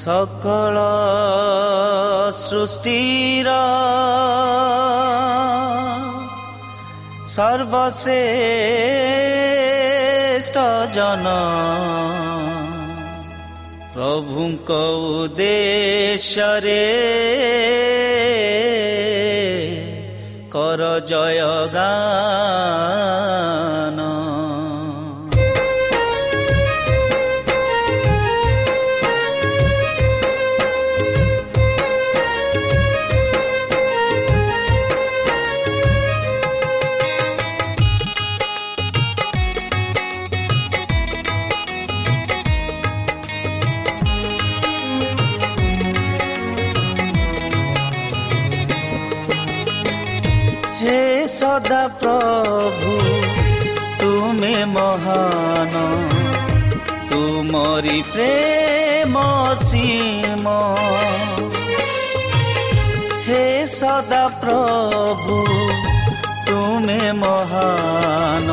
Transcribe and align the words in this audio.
ସକଳ 0.00 0.76
ସୃଷ୍ଟିର 2.36 3.48
ସର୍ବଶ୍ରେଷ୍ଠ 9.30 10.56
ଜନ 10.94 11.34
ପ୍ରଭୁଙ୍କ 13.94 14.70
ଉଦ୍ଦେଶ୍ୟରେ 15.10 16.84
କର 20.54 20.90
ଜୟ 21.06 21.40
ଗାନ 21.74 23.09
হে 50.81 50.99
সদা 51.37 51.83
প্রভু 51.99 52.91
তুমি 53.99 54.55
মহান 54.75 55.73
তুমরি 57.09 57.99
প্রেম 58.11 59.15
সীম 59.67 60.45
হে 63.27 63.45
সদা 63.79 64.25
প্রভু 64.41 65.35
তুমি 66.47 67.01
মহান 67.23 68.47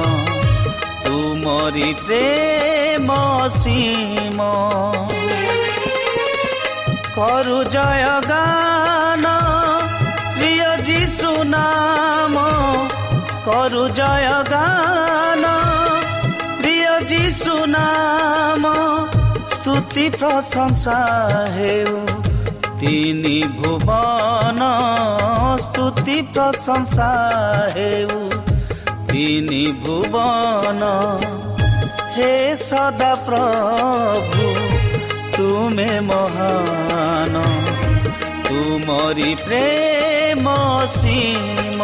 তুমরি 1.04 1.90
প্রেম 2.04 3.08
সীম 3.60 4.38
করু 7.16 7.58
জয় 7.72 8.06
গান 8.30 9.24
প্রিয় 9.24 9.35
যিশু 10.88 11.30
নাম 11.46 12.34
করু 13.46 13.84
জয় 13.98 14.30
গান 14.52 15.44
প্রিয় 16.58 16.92
যিশু 17.06 17.54
নাম 17.68 18.62
স্তুতি 19.54 20.06
প্রশংসা 20.18 21.00
হেউ 21.56 21.94
তিনি 22.80 23.36
ভুবন 23.58 24.60
স্তুতি 25.58 26.16
প্রশংসা 26.32 27.10
হেউ 27.76 28.12
তিনি 29.12 29.62
ভুবন 29.82 30.82
হে 32.16 32.32
সদা 32.68 33.12
প্রভু 33.26 34.44
তুমে 35.34 35.92
মহান 36.00 37.34
ତୁମରି 38.47 39.31
ପ୍ରେମ 39.43 40.55
ସୀମ 40.93 41.79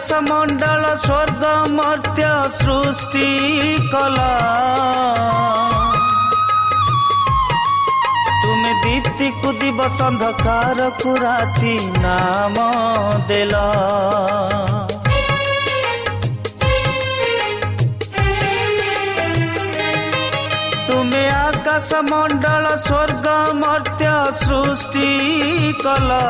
आकाश 0.00 0.12
मण्डल 0.24 0.84
स्वर्ग 0.96 1.42
मर्त्य 1.70 2.26
सृष्टि 2.52 3.26
कला। 3.92 4.28
तुमे 8.40 8.72
दीप्ति 8.84 9.28
कु 9.42 9.52
कल 9.52 10.24
तीप्ति 10.32 10.80
कु 11.02 11.14
राति 11.16 11.74
नाम 11.98 12.56
देला। 13.28 13.66
तुमे 20.88 21.28
आकाश 21.30 21.92
मण्डल 22.10 22.74
स्वर्ग 22.86 23.28
मर्त्य 23.60 24.16
सृष्टि 24.40 25.10
कला। 25.84 26.24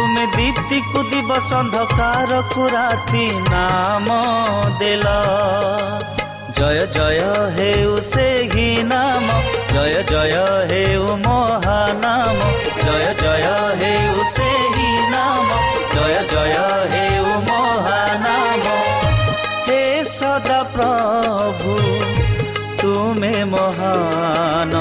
ତୁମେ 0.00 0.22
ଦୀପ୍ତିକୁ 0.34 1.00
ଦିବସ 1.08 1.48
ଅନ୍ଧକାରକୁ 1.54 2.62
ରାତି 2.74 3.24
ନାମ 3.48 4.08
ଦେଲ। 4.80 5.10
ଜୟ 6.56 6.78
ଜୟ 6.94 7.18
ହେଉ 7.56 7.92
ସେହି 8.06 8.64
ନାମ 8.92 9.26
ଜୟ 9.72 9.96
ଜୟ 10.12 10.32
ହେଉ 10.70 11.04
ମହାନାମ 11.26 12.38
ଜୟ 12.86 13.04
ଜୟ 13.22 13.44
ହେଉ 13.82 14.24
ସେହି 14.36 14.88
ନାମ 15.12 15.60
ଜୟ 15.92 16.16
ଜୟ 16.32 16.56
ହେଉ 16.94 17.28
ମହାନାମ। 17.50 18.64
ହେ 19.68 19.80
ସଦା 20.16 20.60
ପ୍ରଭୁ 20.72 21.78
ତୁମେ 22.82 23.34
ମହାନ। 23.44 24.74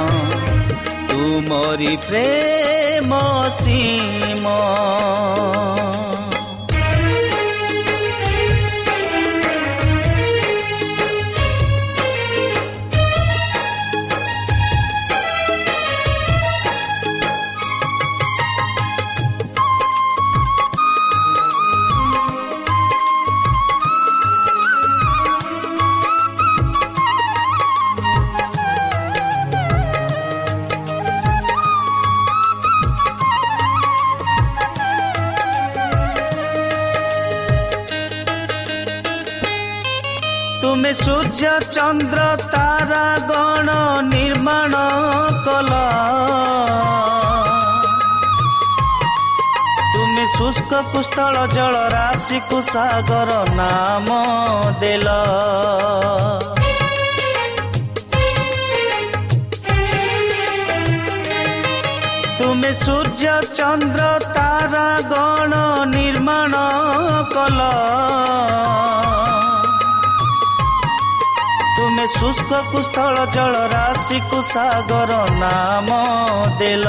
ତୁମରି 1.30 1.92
ପ୍ରେମ 2.06 3.18
ସୀମା 3.58 4.56
ସୂର୍ଯ୍ୟ 41.40 41.68
ଚନ୍ଦ୍ର 41.76 42.22
ତାରା 42.54 43.04
ଗଣ 43.28 43.74
ନିର୍ମାଣ 44.08 44.80
କଲ। 45.46 45.72
ତୁମେ 49.94 50.26
ଶୁଷ୍କ 50.34 50.82
କୁସ୍ଥଳ 50.92 51.46
ଜଳ 51.56 51.76
ରାଶିକୁ 51.96 52.60
ସାଗର 52.72 53.32
ନାମ 53.60 54.10
ଦେଲ। 54.82 55.08
ତୁମେ 62.40 62.72
ସୂର୍ଯ୍ୟ 62.84 63.36
ଚନ୍ଦ୍ର 63.58 64.04
ତାରା 64.36 64.88
ଗଣ 65.14 65.54
ନିର୍ମାଣ 65.96 66.54
କଲ। 67.36 67.60
ତୁମେ 72.00 72.08
ଶୁଷ୍କ 72.12 72.58
କୁସ୍ଥଳ 72.72 73.16
ଜଳ 73.36 73.56
ରାଶିକୁ 73.72 74.38
ସାଗର 74.50 75.16
ନାମ 75.40 75.90
ଦେଲ। 76.60 76.88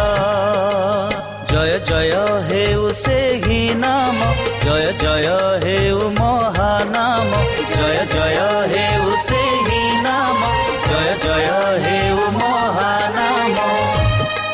ଜୟ 1.50 1.72
ଜୟ 1.88 2.12
ହେଉ 2.48 2.84
ସେହି 3.00 3.58
ନାମ 3.80 4.18
ଜୟ 4.66 4.86
ଜୟ 5.02 5.26
ହେଉ 5.64 5.98
ମହାନାମ 6.18 7.30
ଜୟ 7.72 7.98
ଜୟ 8.14 8.38
ହେଉ 8.74 9.10
ସେହି 9.26 9.82
ନାମ 10.06 10.40
ଜୟ 10.86 11.10
ଜୟ 11.26 11.50
ହେଉ 11.86 12.30
ମହାନାମ। 12.38 13.56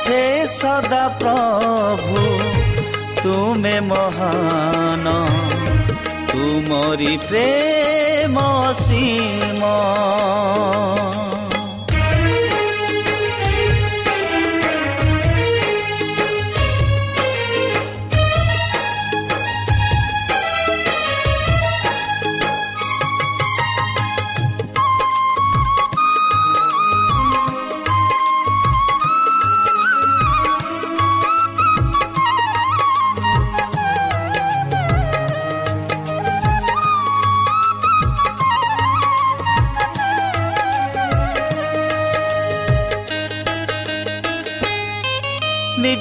ହେ 0.08 0.24
ସଦା 0.56 1.04
ପ୍ରଭୁ 1.20 2.26
ତୁମେ 3.22 3.76
ମହାନ 3.92 5.06
ତୁମରି 6.32 7.14
ପ୍ରେମ 7.28 7.75
সীম 8.72 9.60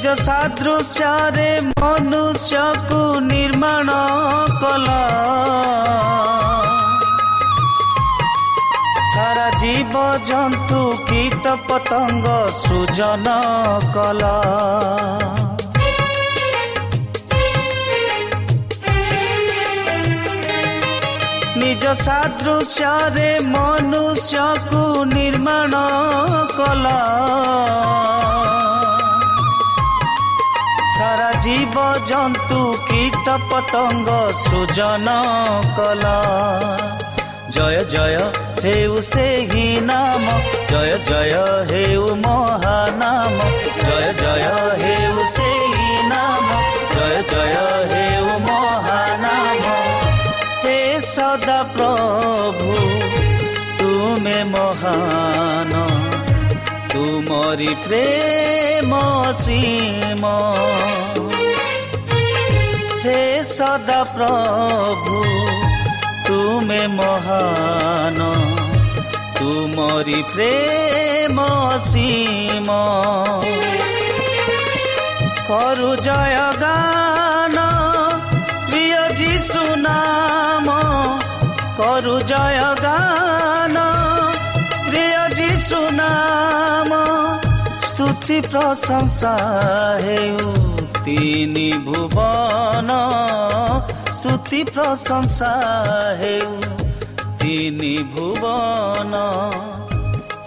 ନିଜ 0.05 0.15
ସାଦୃଶ୍ୟରେ 0.21 1.45
ମନୁଷ୍ୟକୁ 1.81 2.97
ନିର୍ମାଣ 3.27 3.93
କଲ 4.59 4.97
ସାରା 9.13 9.47
ଜୀବ 9.63 10.03
ଜନ୍ତୁ 10.27 10.81
କୀଟ 11.07 11.55
ପତଙ୍ଗ 11.63 12.35
ସୃଜନ 12.59 13.33
କଲ 13.95 14.29
ନିଜ 21.57 21.97
ସାଦୃଶ୍ୟରେ 22.05 23.31
ମନୁଷ୍ୟକୁ 23.49 24.85
ନିର୍ମାଣ 25.15 25.85
କଲ 26.57 26.95
ସାରା 31.44 31.44
ଜୀବ 31.44 31.82
ଜନ୍ତୁ 32.08 32.58
କୀଟ 32.90 33.32
ପତଙ୍ଗ 33.48 34.12
ସୃଜନ 34.36 35.16
କଲ 35.78 36.12
ଜୟ 37.56 37.76
ଜୟ 37.94 38.14
ହେଉ 38.66 39.02
ସେହି 39.08 39.64
ନାମ 39.90 40.36
ଜୟ 40.70 40.94
ଜୟ 41.10 41.34
ହେଉ 41.72 42.06
ମହାନାମ 42.22 43.50
ଜୟ 43.66 44.08
ଜୟ 44.22 44.46
ହେଉ 44.82 45.28
ସେହି 45.36 46.00
ନାମ 46.12 46.62
ଜୟ 46.94 47.20
ଜୟ 47.32 47.54
ହେଉ 47.92 48.40
ମହାନାମ 48.48 49.76
হে 50.64 50.78
সদা 51.12 51.60
প্রভু 51.74 52.70
তুমে 53.78 54.38
মহান 54.54 55.93
তুমি 56.95 57.71
প্রেম 57.83 58.91
সীম 59.43 60.23
হে 63.03 63.21
সদা 63.55 64.01
প্রভু 64.13 65.17
তুমি 66.27 66.81
মহান 66.97 68.19
তুমি 69.37 70.19
প্রেম 70.31 71.37
সীম 71.89 72.69
করু 75.47 75.91
জয় 76.05 76.39
গান 76.61 77.57
প্রিয় 78.67 79.01
যিশু 79.15 79.63
নাম 79.85 80.67
করু 81.77 82.15
জয় 82.27 82.61
গান 82.83 83.75
প্রিয় 84.94 85.20
যিশু 85.38 85.80
নাম 85.92 86.90
স্তুতি 87.88 88.38
প্রশংসা 88.50 89.34
হেউ 90.04 90.38
তিনি 91.04 91.68
ভুবন 91.86 92.90
স্তুতি 94.14 94.60
প্রশংসা 94.74 95.52
হেউ 96.20 96.50
তিনি 97.40 97.94
ভুবন 98.12 99.14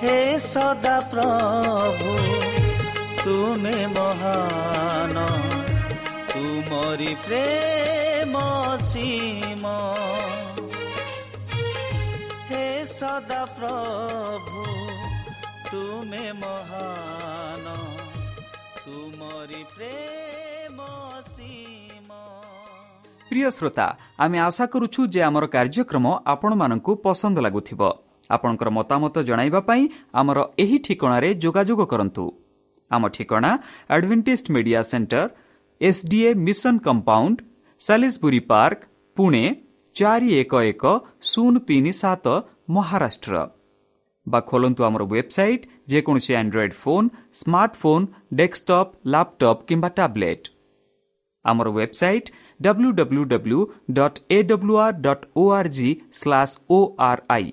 হে 0.01 0.17
সদা 0.51 0.97
প্রভু 1.11 2.11
তুমে 3.23 3.79
মহান 3.95 5.15
তুমরি 6.33 7.13
প্রেম 7.23 8.33
সীম 8.87 9.63
सदा 12.88 13.44
प्रभु 13.48 14.62
तुमे 15.66 16.32
महान 16.34 17.66
तुमरी 18.78 19.62
प्रेम 19.72 20.78
प्रिय 23.30 23.50
श्रोता 23.50 23.96
आम 24.18 24.36
आशा 24.40 24.66
करुचु 24.66 25.06
जे 25.08 25.20
आम 25.20 25.46
कार्यक्रम 25.54 26.06
आपन 26.34 26.52
मान 26.60 26.72
पसंद 27.04 27.38
लगु 27.46 27.60
आपणकर 28.30 28.68
मतामत 28.78 29.16
जणाइबापई 29.28 29.82
आमरो 30.20 30.44
एही 30.58 30.78
ठिकणा 30.86 31.16
रे 31.20 31.30
जोगाजोग 31.44 31.80
करंतु। 31.92 32.24
आमो 32.90 33.08
ठिकणा 33.14 33.50
Adventist 33.96 34.46
Media 34.56 34.80
Centre 34.90 35.24
SDA 35.80 36.30
mission 36.46 36.74
compound 36.86 37.36
Salisbury 37.80 38.40
Park 38.52 38.78
Pune 39.16 39.44
411037 39.96 42.57
Maharashtra 42.68 43.44
ବା 44.26 44.40
ଖୋଲନ୍ତୁ 44.48 44.82
ଆମର 44.84 45.02
ୱେବସାଇଟ୍ 45.06 45.68
ଯେକୌଣସି 45.92 46.32
Android 46.34 46.74
phone 46.74 47.06
smartphone 47.40 48.06
desktop 48.40 48.90
laptop 49.14 49.64
କିମ୍ବା 49.68 49.88
ଟ୍ୟାବ୍ଲେଟ୍ 49.90 50.50
ଆମର 51.44 51.68
website 51.70 52.28
W 52.60 52.90
W 52.98 53.24
W 53.32 53.60
dot 53.98 54.18
A 54.30 54.38
W 54.50 54.76
R 54.84 55.00
dot 55.00 55.24
O 55.36 55.44
R 55.52 55.70
G 55.78 55.88
slash 56.12 56.54
O 56.70 56.78
R 57.08 57.22
I 57.30 57.48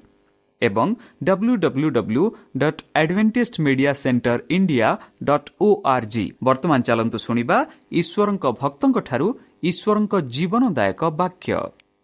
ଏବଂ 0.62 0.94
W 1.24 1.56
W 1.64 1.90
W 1.98 2.24
dot 2.58 2.82
Adventist 2.96 3.56
Media 3.66 3.92
Centre 4.04 4.40
India 4.50 4.90
dot 5.24 5.50
O 5.60 5.70
R 5.94 6.08
G 6.14 6.26
ବର୍ତ୍ତମାନ 6.44 6.80
ଚାଲନ୍ତୁ 6.90 7.18
ଶୁଣିବା 7.26 7.58
ଈଶ୍ୱରଙ୍କ 8.02 8.46
ଭକ୍ତଙ୍କଠାରୁ 8.62 9.28
ଈଶ୍ୱରଙ୍କ 9.70 10.14
ଜୀବନଦାୟକ 10.36 11.02
ବାକ୍ୟ 11.22 11.60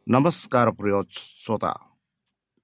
ନମସ୍କାର 0.08 0.68
ପ୍ରିୟ 0.80 1.00
ଶ୍ରୋତା 1.36 1.74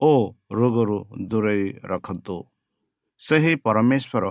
ଓ 0.00 0.12
ରୋଗରୁ 0.58 0.98
ଦୂରେଇ 1.30 1.66
ରଖନ୍ତୁ। 1.90 2.36
ସେହି 3.22 3.52
ପରମେଶ୍ୱର 3.64 4.24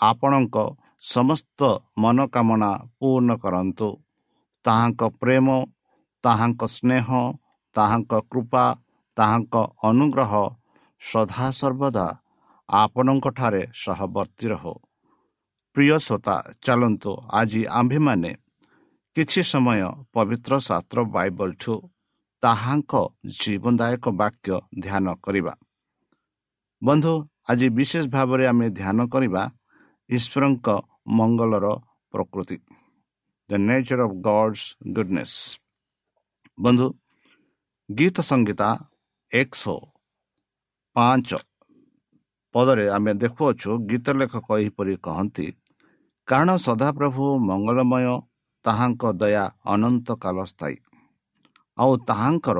ଆପଣଙ୍କ 0.00 0.56
ସମସ୍ତ 1.04 1.60
ମନୋକାମନା 2.02 2.70
ପୂର୍ଣ୍ଣ 2.98 3.30
କରନ୍ତୁ। 3.44 3.88
ତାହାଙ୍କ 4.64 5.02
ପ୍ରେମ 5.20 5.46
ତାହାଙ୍କ 6.24 6.62
ସ୍ନେହ 6.76 7.06
ତାହାଙ୍କ 7.76 8.12
କୃପା 8.30 8.64
ତାହାଙ୍କ 9.16 9.54
ଅନୁଗ୍ରହ 9.82 10.32
ସଦାସର୍ବଦା 11.02 12.06
ଆପଣଙ୍କଠାରେ 12.68 13.62
ସହବର୍ତ୍ତୀ 13.82 14.46
ରହୁ। 14.52 14.74
ପ୍ରିୟ 15.76 15.96
ଶ୍ରୋତା 16.06 16.36
ଚାଲନ୍ତୁ 16.62 17.12
ଆଜି 17.38 17.62
ଆମ୍ଭେମାନେ 17.78 18.30
କିଛି 19.16 19.40
ସମୟ 19.52 19.80
ପବିତ୍ର 20.14 20.52
ଶାସ୍ତ୍ର 20.68 20.98
ବାଇବଲଠୁ 21.14 21.74
ତାହାଙ୍କ 22.42 22.92
ଜୀବନଦାୟକ 23.38 24.04
ବାକ୍ୟ 24.20 24.56
ଧ୍ୟାନ 24.84 25.06
କରିବା। 25.24 25.54
ବନ୍ଧୁ 26.82 27.12
ଆଜି 27.50 27.68
ବିଶେଷ 27.78 28.04
ଭାବରେ 28.14 28.44
ଆମେ 28.52 28.66
ଧ୍ୟାନ 28.78 28.98
କରିବା 29.12 29.42
ଈଶ୍ୱରଙ୍କ 30.10 30.68
ମଙ୍ଗଳର 31.18 31.66
ପ୍ରକୃତି 32.14 32.56
the 33.50 33.50
nature 33.68 34.00
of 34.06 34.16
God's 34.26 34.62
goodness 34.96 35.36
ବନ୍ଧୁ 36.58 36.86
ଗୀତ 37.88 38.16
ସଙ୍ଗୀତା 38.30 38.68
ଏକଶହ 39.32 39.78
ପାଞ୍ଚ 40.96 41.28
ପଦରେ 42.54 42.84
ଆମେ 42.96 43.12
ଦେଖୁଅଛୁ 43.22 43.70
ଗୀତ 43.90 44.06
ଲେଖକ 44.20 44.48
ଏହିପରି 44.60 44.94
କହନ୍ତି 45.06 45.46
କାରଣ 46.28 46.50
ସଦାପ୍ରଭୁ 46.66 47.24
ମଙ୍ଗଳମୟ 47.48 48.06
ତାହାଙ୍କ 48.64 49.02
ଦୟା 49.20 49.44
ଅନନ୍ତ 49.74 50.08
କାଳ 50.22 50.36
ସ୍ଥାୟୀ 50.52 50.76
ଆଉ 51.80 51.92
ତାହାଙ୍କର 52.08 52.58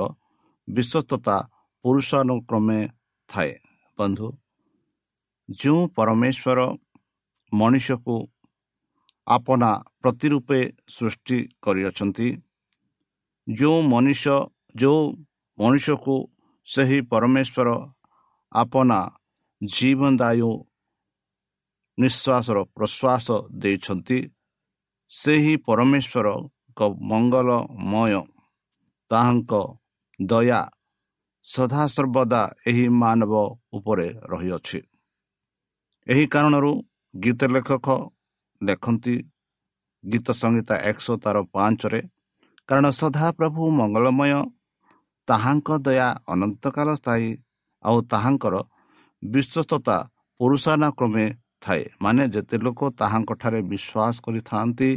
ବିଶ୍ୱସ୍ତତା 0.68 1.36
ପୁରୁଷାନୁକ୍ରମେ 1.84 2.80
ଥାଏ। 3.28 3.52
ବନ୍ଧୁ 3.98 4.28
ଯେଉଁ 5.48 5.80
ପରମେଶ୍ୱର 5.96 6.60
ମଣିଷକୁ 7.52 8.16
ଆପଣା 9.26 9.70
ପ୍ରତିରୂପେ 10.02 10.60
ସୃଷ୍ଟି 10.88 11.38
କରିଅଛନ୍ତି 11.62 12.28
ଯେଉଁ 13.46 13.78
ମଣିଷ 13.92 14.24
ଯେଉଁ 14.74 15.00
ମଣିଷକୁ 15.58 16.16
ସେହି 16.68 16.98
ପରମେଶ୍ୱର 17.12 17.68
ଆପଣା 18.52 19.00
ଜୀବନଦାୟୁ 19.62 20.50
ନିଶ୍ୱାସର 21.98 22.58
ପ୍ରଶ୍ୱାସ 22.76 23.26
ଦେଇଛନ୍ତି 23.62 24.18
ସେହି 25.12 25.54
ପରମେଶ୍ୱରଙ୍କ 25.66 26.80
ମଙ୍ଗଳମୟ 27.10 28.14
ତାହାଙ୍କ 29.10 29.52
ଦୟା 30.18 30.60
ସଦାସର୍ବଦା 31.46 32.42
ଏହି 32.66 32.86
ମାନବ 33.02 33.32
ଉପରେ 33.72 34.08
ରହିଅଛି। 34.30 34.80
ଏହି 36.06 36.24
କାରଣରୁ 36.32 36.72
ଗୀତ 37.14 37.40
ଲେଖକ 37.54 37.86
ଲେଖନ୍ତି 38.60 39.14
ଗୀତ 40.04 40.26
ସଂହିତା 40.32 40.74
ଏକଶହ 40.90 41.16
ତାର 41.24 41.36
ପାଞ୍ଚରେ 41.54 42.00
କାରଣ 42.68 42.86
ସଦାପ୍ରଭୁ 43.00 43.62
ମଙ୍ଗଳମୟ 43.78 44.32
ତାହାଙ୍କ 45.28 45.68
ଦୟା 45.86 46.08
ଅନନ୍ତକାଳ 46.32 46.88
ସ୍ଥାୟୀ 47.00 47.28
ଆଉ 47.84 47.96
ତାହାଙ୍କର 48.12 48.54
ବିଶ୍ୱସ୍ତତା 49.22 49.96
ପୁରୁଷାନା 50.40 50.88
କ୍ରମେ 50.98 51.26
ଥାଏ। 51.62 51.82
ମାନେ 52.02 52.22
ଯେତେ 52.34 52.56
ଲୋକ 52.64 52.80
ତାହାଙ୍କଠାରେ 53.00 53.60
ବିଶ୍ୱାସ 53.70 54.14
କରିଥାନ୍ତି 54.24 54.90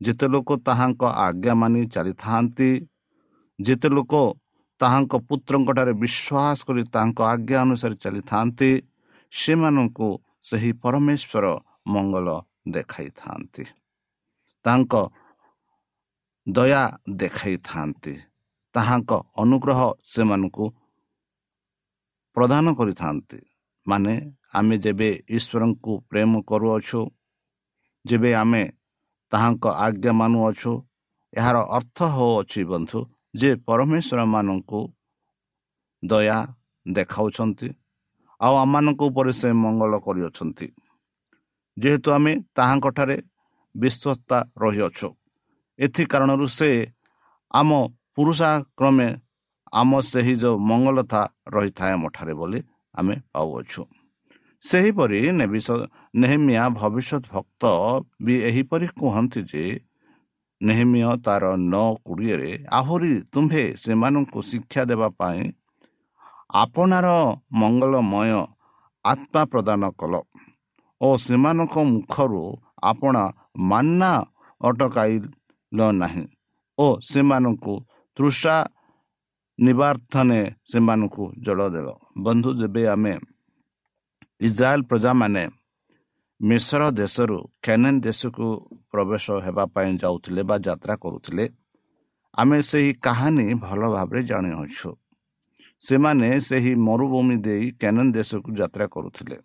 ଯେତେ 0.00 0.26
ଲୋକ 0.34 0.48
ତାହାଙ୍କ 0.66 1.02
ଆଜ୍ଞା 1.26 1.54
ମାନି 1.60 1.82
ଚାଲିଥାନ୍ତି 1.94 2.70
ଯେତେ 3.58 3.88
ଲୋକ 3.88 4.14
ତାହାଙ୍କ 4.80 5.12
ପୁତ୍ରଙ୍କଠାରେ 5.28 5.92
ବିଶ୍ୱାସ 6.02 6.58
କରି 6.66 6.82
ତାହାଙ୍କ 6.94 7.20
ଆଜ୍ଞା 7.24 7.58
ଅନୁସାରେ 7.60 7.96
ଚାଲିଥାନ୍ତି 8.04 8.70
ସେମାନଙ୍କୁ 9.32 10.08
ସେହି 10.42 10.70
ପରମେଶ୍ୱର 10.82 11.44
ମଙ୍ଗଳ 11.86 12.26
ଦେଖାଇଥାନ୍ତି। 12.68 13.64
ତାଙ୍କ 14.64 14.92
ଦୟା 16.46 16.82
ଦେଖାଇଥାନ୍ତି। 17.16 18.14
ତାହାଙ୍କ 18.74 19.10
ଅନୁଗ୍ରହ 19.36 19.80
ସେମାନଙ୍କୁ 20.04 20.64
ପ୍ରଦାନ 22.36 22.66
କରିଥାନ୍ତି। 22.78 23.38
ମାନେ 23.86 24.14
ଆମେ 24.52 24.76
ଯେବେ 24.78 25.10
ଈଶ୍ୱରଙ୍କୁ 25.28 25.92
ପ୍ରେମ 26.10 26.32
କରୁଅଛୁ 26.42 27.00
ଯେବେ 28.04 28.30
ଆମେ 28.34 28.62
ତାହାଙ୍କ 29.32 29.64
ଆଜ୍ଞା 29.86 30.12
ମାନୁଅଛୁ 30.12 30.72
ଏହାର 31.32 31.56
ଅର୍ଥ 31.76 31.98
ହେଉଅଛି 32.16 32.60
ବନ୍ଧୁ 32.64 32.98
ଯେ 33.40 33.50
ପରମେଶ୍ୱର 33.66 34.20
ମାନଙ୍କୁ 34.34 34.80
ଦୟା 36.02 36.38
ଦେଖାଉଛନ୍ତି 36.86 37.68
ଆଉ 38.40 38.54
ଆମମାନଙ୍କ 38.62 39.00
ଉପରେ 39.10 39.32
ସେ 39.40 39.48
ମଙ୍ଗଳ 39.62 39.92
କରିଅଛନ୍ତି। 40.06 40.66
ଯେହେତୁ 41.76 42.08
ଆମେ 42.16 42.32
ତାହାଙ୍କଠାରେ 42.56 43.16
ବିଶ୍ୱସ୍ତା 43.74 44.38
ରହିଅଛୁ 44.62 45.08
ଏଥି 45.78 46.02
କାରଣରୁ 46.12 46.46
ସେ 46.58 46.70
ଆମ 47.50 47.70
ପୁରୁଷାକ୍ରମେ 48.14 49.08
ଆମ 49.72 49.90
ସେହି 50.10 50.34
ଯେଉଁ 50.42 50.56
ମଙ୍ଗଲତା 50.68 51.22
ରହିଥାଏ 51.54 51.92
ଆମଠାରେ 51.96 52.34
ବୋଲି 52.40 52.60
ଆମେ 52.94 53.14
ପାଉଅଛୁ। 53.32 53.82
ସେହିପରି 54.64 55.18
ନେହେମିଆ 56.20 56.62
ଭବିଷ୍ୟତ 56.80 57.24
ଭକ୍ତ 57.34 57.62
ବି 58.24 58.34
ଏହିପରି 58.48 58.86
କୁହନ୍ତି 59.00 59.40
ଯେ 59.50 59.62
ନେହେମିୟ 60.60 61.10
ତାର 61.24 61.44
ନଅ 61.72 61.88
କୋଡ଼ିଏରେ 62.06 62.50
ଆହୁରି 62.78 63.12
ତୁମ୍ଭେ 63.32 63.64
ସେମାନଙ୍କୁ 63.82 64.38
ଶିକ୍ଷା 64.50 64.82
ଦେବା 64.90 65.08
ପାଇଁ 65.18 65.40
ଆପଣାର 66.62 67.08
ମଙ୍ଗଳମୟ 67.60 68.32
ଆତ୍ମା 69.04 69.42
ପ୍ରଦାନ 69.52 69.82
କଲ 70.00 70.14
ଓ 71.00 71.08
ସେମାନଙ୍କ 71.24 71.74
ମୁଖରୁ 71.92 72.42
ଆପଣା 72.90 73.22
ମାନ୍ନା 73.70 74.12
ଅଟକାଇଲ 74.60 75.80
ନାହିଁ 76.02 76.24
ଓ 76.78 76.86
ସେମାନଙ୍କୁ 77.10 77.74
ତୃଷା 78.16 78.56
ନିବାର୍ଥନେ 79.58 80.40
ସେମାନଙ୍କୁ 80.70 81.24
ଜଳ 81.44 81.60
ଦେଲ। 81.74 81.88
ବନ୍ଧୁ 82.24 82.50
ଯେବେ 82.60 82.82
ଆମେ 82.94 83.14
ଇସ୍ରାଏଲ 84.40 84.80
ପ୍ରଜାମାନେ 84.90 85.42
ମିଶ୍ର 86.40 86.90
ଦେଶରୁ 86.90 87.38
କ୍ୟାନେନ 87.62 88.00
ଦେଶକୁ 88.00 88.46
ପ୍ରବେଶ 88.92 89.24
ହେବା 89.44 89.64
ପାଇଁ 89.74 89.90
ଯାଉଥିଲେ 90.02 90.42
ବା 90.42 90.56
ଯାତ୍ରା 90.58 90.94
କରୁଥିଲେ 90.96 91.44
ଆମେ 92.34 92.58
ସେହି 92.62 92.90
କାହାଣୀ 93.02 93.46
ଭଲ 93.54 93.80
ଭାବରେ 93.94 94.20
ଜାଣିଅଛୁ। 94.22 94.90
ସେମାନେ 95.82 96.28
ସେହି 96.40 96.72
ମରୁଭୂମି 96.88 97.36
ଦେଇ 97.46 97.64
କ୍ୟାନେନ 97.80 98.06
ଦେଶକୁ 98.12 98.48
ଯାତ୍ରା 98.60 98.86
କରୁଥିଲେ। 98.86 99.36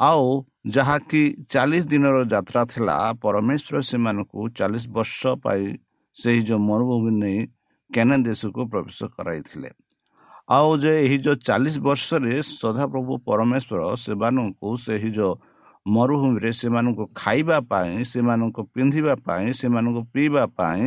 ଆଉ 0.00 0.44
ଯାହାକି 0.66 1.22
ଚାଳିଶ 1.50 1.84
ଦିନର 1.86 2.16
ଯାତ୍ରା 2.24 2.62
ଥିଲା 2.64 2.96
ପରମେଶ୍ୱର 3.22 3.76
ସେମାନଙ୍କୁ 3.82 4.40
ଚାଳିଶ 4.58 4.84
ବର୍ଷ 4.88 5.20
ପାଇଁ 5.44 5.66
ସେହି 6.16 6.40
ଯେଉଁ 6.42 6.60
ମରୁଭୂମି 6.70 7.12
ନେଇ 7.22 7.38
କେନେ 7.90 8.16
ଦେଶକୁ 8.28 8.60
ପ୍ରବେଶ 8.70 8.98
କରାଇଥିଲେ। 9.16 9.70
ଆଉ 10.48 10.70
ଯେ 10.78 10.92
ଏହି 11.04 11.18
ଯେଉଁ 11.18 11.36
ଚାଳିଶ 11.46 11.74
ବର୍ଷରେ 11.78 12.34
ସଦାପ୍ରଭୁ 12.42 13.12
ପରମେଶ୍ୱର 13.28 13.80
ସେମାନଙ୍କୁ 14.04 14.68
ସେହି 14.86 15.10
ଯେଉଁ 15.10 15.34
ମରୁଭୂମିରେ 15.86 16.50
ସେମାନଙ୍କୁ 16.60 17.04
ଖାଇବା 17.14 17.58
ପାଇଁ 17.70 18.04
ସେମାନଙ୍କୁ 18.12 18.62
ପିନ୍ଧିବା 18.74 19.14
ପାଇଁ 19.26 19.46
ସେମାନଙ୍କୁ 19.60 20.02
ପିଇବା 20.12 20.44
ପାଇଁ 20.58 20.82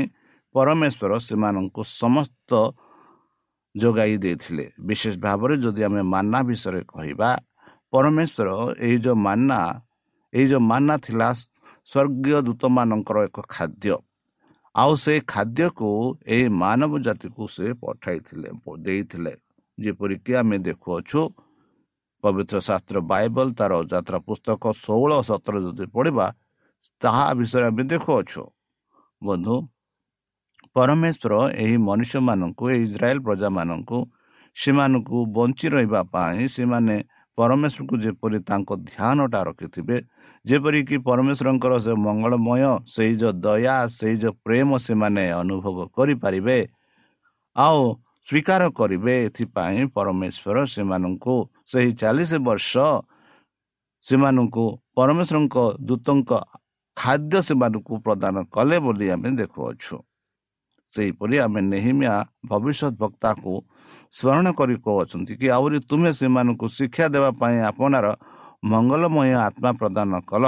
ପରମେଶ୍ୱର 0.55 1.11
ସେମାନଙ୍କୁ 1.27 1.81
ସମସ୍ତ 2.01 2.51
ଯୋଗାଇ 3.75 4.15
ଦେଇଥିଲେ। 4.23 4.65
ବିଶେଷ 4.87 5.15
ଭାବରେ 5.25 5.55
ଯଦି 5.63 5.81
ଆମେ 5.87 6.01
ମାନା 6.13 6.39
ବିଷୟରେ 6.49 6.81
କହିବା 6.93 7.29
ପରମେଶ୍ୱର 7.93 8.49
ଏଇ 8.87 8.97
ଯେଉଁ 9.05 9.17
ମାନା 9.27 9.59
ଏଇ 10.33 10.45
ଯେଉଁ 10.51 10.63
ମାନା 10.71 10.95
ଥିଲା 11.05 11.27
ସ୍ୱର୍ଗୀୟ 11.89 12.39
ଦୂତମାନଙ୍କର 12.47 13.17
ଏକ 13.27 13.37
ଖାଦ୍ୟ। 13.55 13.95
ଆଉ 14.75 14.91
ସେ 15.03 15.13
ଖାଦ୍ୟକୁ 15.33 15.89
ଏହି 16.33 16.47
ମାନବ 16.63 16.91
ଜାତିକୁ 17.05 17.43
ସେ 17.55 17.65
ପଠାଇଥିଲେ 17.81 18.49
ଦେଇଥିଲେ। 18.85 19.33
ଯେପରିକି 19.77 20.31
ଆମେ 20.41 20.57
ଦେଖୁଅଛୁ 20.67 21.21
ପବିତ୍ର 22.27 22.57
ଶାସ୍ତ୍ର 22.67 22.97
ବାଇବଲ 23.11 23.47
ତାର 23.59 23.73
ଯାତ୍ରା 23.93 24.19
ପୁସ୍ତକ 24.27 24.63
ଷୋହଳ 24.83 25.11
ସତର 25.29 25.55
ଯଦି 25.65 25.85
ପଢ଼ିବା 25.95 26.27
ତାହା 27.01 27.25
ବିଷୟରେ 27.39 27.65
ଆମେ 27.71 27.83
ଦେଖୁଅଛୁ। 27.93 28.43
ବନ୍ଧୁ 29.21 29.55
ପରମେଶ୍ୱର 30.75 31.33
ଏହି 31.63 31.77
ମନୁଷ୍ୟମାନଙ୍କୁ 31.89 32.63
ଏହି 32.73 32.83
ଇସ୍ରାଏଲ 32.87 33.17
ପ୍ରଜାମାନଙ୍କୁ 33.27 33.99
ସେମାନଙ୍କୁ 34.57 35.17
ବଞ୍ଚି 35.35 35.67
ରହିବା 35.73 36.01
ପାଇଁ 36.13 36.41
ସେମାନେ 36.55 36.95
ପରମେଶ୍ୱରକୁ 37.37 37.95
ଯେପରି 38.05 38.39
ତାଙ୍କ 38.49 38.69
ଧ୍ୟାନଟା 38.89 39.39
ରଖିଥିବେ 39.49 39.97
ଯେପରିକି 40.45 40.97
ପରମେଶ୍ୱରଙ୍କର 41.07 41.73
ସେ 41.85 41.93
ମଙ୍ଗଳମୟ 42.05 42.63
ସେଇ 42.93 43.13
ଯେଉଁ 43.21 43.33
ଦୟା 43.45 43.75
ସେଇ 43.97 44.15
ଯେଉଁ 44.23 44.33
ପ୍ରେମ 44.45 44.69
ସେମାନେ 44.87 45.23
ଅନୁଭବ 45.41 45.77
କରିପାରିବେ 45.97 46.57
ଆଉ 47.55 47.81
ସ୍ୱୀକାର 48.27 48.61
କରିବେ 48.77 49.13
ଏଥିପାଇଁ 49.27 49.81
ପରମେଶ୍ୱର 49.95 50.57
ସେମାନଙ୍କୁ 50.73 51.35
ସେହି 51.71 51.91
ଚାଳିଶ 52.01 52.31
ବର୍ଷ 52.47 52.71
ସେମାନଙ୍କୁ 54.05 54.65
ପରମେଶ୍ୱରଙ୍କ 54.97 55.57
ଦୂତଙ୍କ 55.87 56.31
ଖାଦ୍ୟ 56.97 57.35
ସେମାନଙ୍କୁ 57.47 57.93
ପ୍ରଦାନ 58.05 58.35
କଲେ 58.55 58.77
ବୋଲି 58.85 59.07
ଆମେ 59.15 59.29
ଦେଖୁଅଛୁ। 59.39 59.95
ସେହିପରି 60.93 61.35
ଆମେ 61.45 61.59
ନେହିମିଆ 61.71 62.15
ଭବିଷ୍ୟତ 62.49 62.93
ବକ୍ତାକୁ 63.01 63.53
ସ୍ମରଣ 64.17 64.45
କରି 64.59 64.75
କହୁଅଛନ୍ତି 64.85 65.33
କି 65.39 65.47
ଆହୁରି 65.57 65.77
ତୁମେ 65.89 66.11
ସେମାନଙ୍କୁ 66.19 66.65
ଶିକ୍ଷା 66.77 67.05
ଦେବା 67.13 67.29
ପାଇଁ 67.39 67.57
ଆପଣାର 67.69 68.07
ମଙ୍ଗଳମୟ 68.71 69.31
ଆତ୍ମା 69.47 69.71
ପ୍ରଦାନ 69.79 70.11
କଲ 70.29 70.45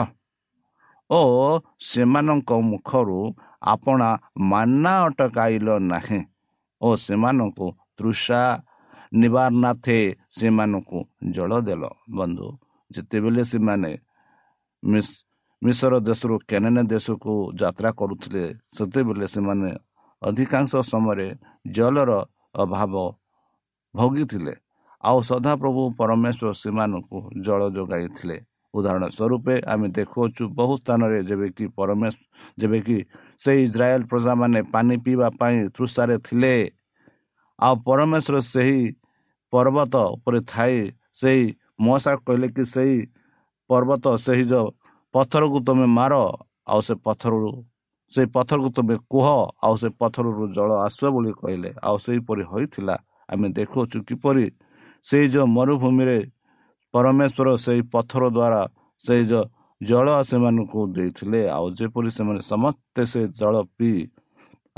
ଓ 1.09 1.19
ସେମାନଙ୍କ 1.89 2.49
ମୁଖରୁ 2.71 3.19
ଆପଣା 3.73 4.09
ମାନା 4.51 4.93
ଅଟକାଇଲ 5.05 5.67
ନାହିଁ। 5.91 6.19
ଓ 6.81 6.87
ସେମାନଙ୍କୁ 7.05 7.67
ତୃଷା 7.97 8.41
ନିବାରନାଥେ 9.13 9.99
ସେମାନଙ୍କୁ 10.37 10.99
ଜଳ 11.35 11.51
ଦେଲ। 11.67 11.83
ବନ୍ଧୁ 12.17 12.47
ଯେତେବେଳେ 12.91 13.43
ସେମାନେ 13.51 13.91
ମିଶର 15.61 15.93
ଦେଶରୁ 16.07 16.35
କେନେନ 16.49 16.77
ଦେଶକୁ 16.93 17.33
ଯାତ୍ରା 17.61 17.89
କରୁଥିଲେ 17.99 18.43
ସେତେବେଳେ 18.77 19.27
ସେମାନେ 19.35 19.69
ଅଧିକାଂଶ 20.21 20.71
ସମୟରେ 20.91 21.27
ଜଳର 21.75 22.11
ଅଭାବ 22.55 22.93
ଭୋଗିଥିଲେ। 23.95 24.53
ଆଉ 25.03 25.17
ସଦାପ୍ରଭୁ 25.29 25.81
ପରମେଶ୍ୱର 25.99 26.47
ସେମାନଙ୍କୁ 26.61 27.17
ଜଳ 27.45 27.61
ଯୋଗାଇଥିଲେ। 27.75 28.37
ଉଦାହରଣ 28.73 29.03
ସ୍ୱରୂପ 29.09 29.45
ଆମେ 29.65 29.87
ଦେଖୁଅଛୁ 29.97 30.43
ବହୁ 30.53 30.73
ସ୍ଥାନରେ 30.81 31.19
ଯେବେକି 31.29 31.65
ପରମେଶ୍ୱର 31.77 32.23
ଯେବେକି 32.61 32.97
ସେଇ 33.41 33.59
ଇସ୍ରାଏଲ 33.67 34.01
ପ୍ରଜାମାନେ 34.11 34.59
ପାଣି 34.73 34.95
ପିଇବା 35.05 35.27
ପାଇଁ 35.39 35.57
ତୃଷାରେ 35.75 36.15
ଥିଲେ 36.27 36.53
ଆଉ 37.59 37.73
ପରମେଶ୍ୱର 37.87 38.35
ସେହି 38.45 38.81
ପର୍ବତ 39.53 39.95
ଉପରେ 40.15 40.39
ଥାଇ 40.47 40.77
ସେହି 41.15 41.43
ମଶା 41.81 42.13
କହିଲେ 42.25 42.47
କି 42.55 42.63
ସେହି 42.65 42.97
ପର୍ବତ 43.69 44.05
ସେହି 44.17 44.45
ଯେଉଁ 44.51 44.67
ପଥରକୁ 45.13 45.57
ତୁମେ 45.67 45.87
ମାର 45.97 46.13
ଆଉ 46.69 46.81
ସେ 46.87 46.93
ପଥରରୁ 47.05 47.51
ସେଇ 48.13 48.27
ପଥରକୁ 48.35 48.69
ତୁମେ 48.77 48.95
କୁହ 49.11 49.27
ଆଉ 49.65 49.75
ସେ 49.81 49.89
ପଥରରୁ 50.01 50.43
ଜଳ 50.55 50.69
ଆସିବ 50.85 51.05
ବୋଲି 51.15 51.31
କହିଲେ 51.41 51.69
ଆଉ 51.87 51.97
ସେହିପରି 52.05 52.43
ହୋଇଥିଲା 52.51 52.95
ଆମେ 53.29 53.47
ଦେଖୁଅଛୁ 53.57 53.97
କିପରି 54.09 54.45
ସେଇ 55.05 55.25
ଯେଉଁ 55.33 55.47
ମରୁଭୂମିରେ 55.55 56.17
ପରମେଶ୍ୱର 56.93 57.47
ସେଇ 57.65 57.81
ପଥର 57.93 58.23
ଦ୍ୱାରା 58.35 58.61
ସେଇ 59.03 59.23
ଜଳ 59.81 60.07
ସେମାନଙ୍କୁ 60.29 60.79
ଦେଇଥିଲେ। 60.95 61.41
ଆଉ 61.55 61.65
ଯେପରି 61.77 62.09
ସେମାନେ 62.17 62.41
ସମସ୍ତେ 62.51 63.01
ସେ 63.11 63.21
ଜଳ 63.39 63.55
ପିଇ 63.77 63.99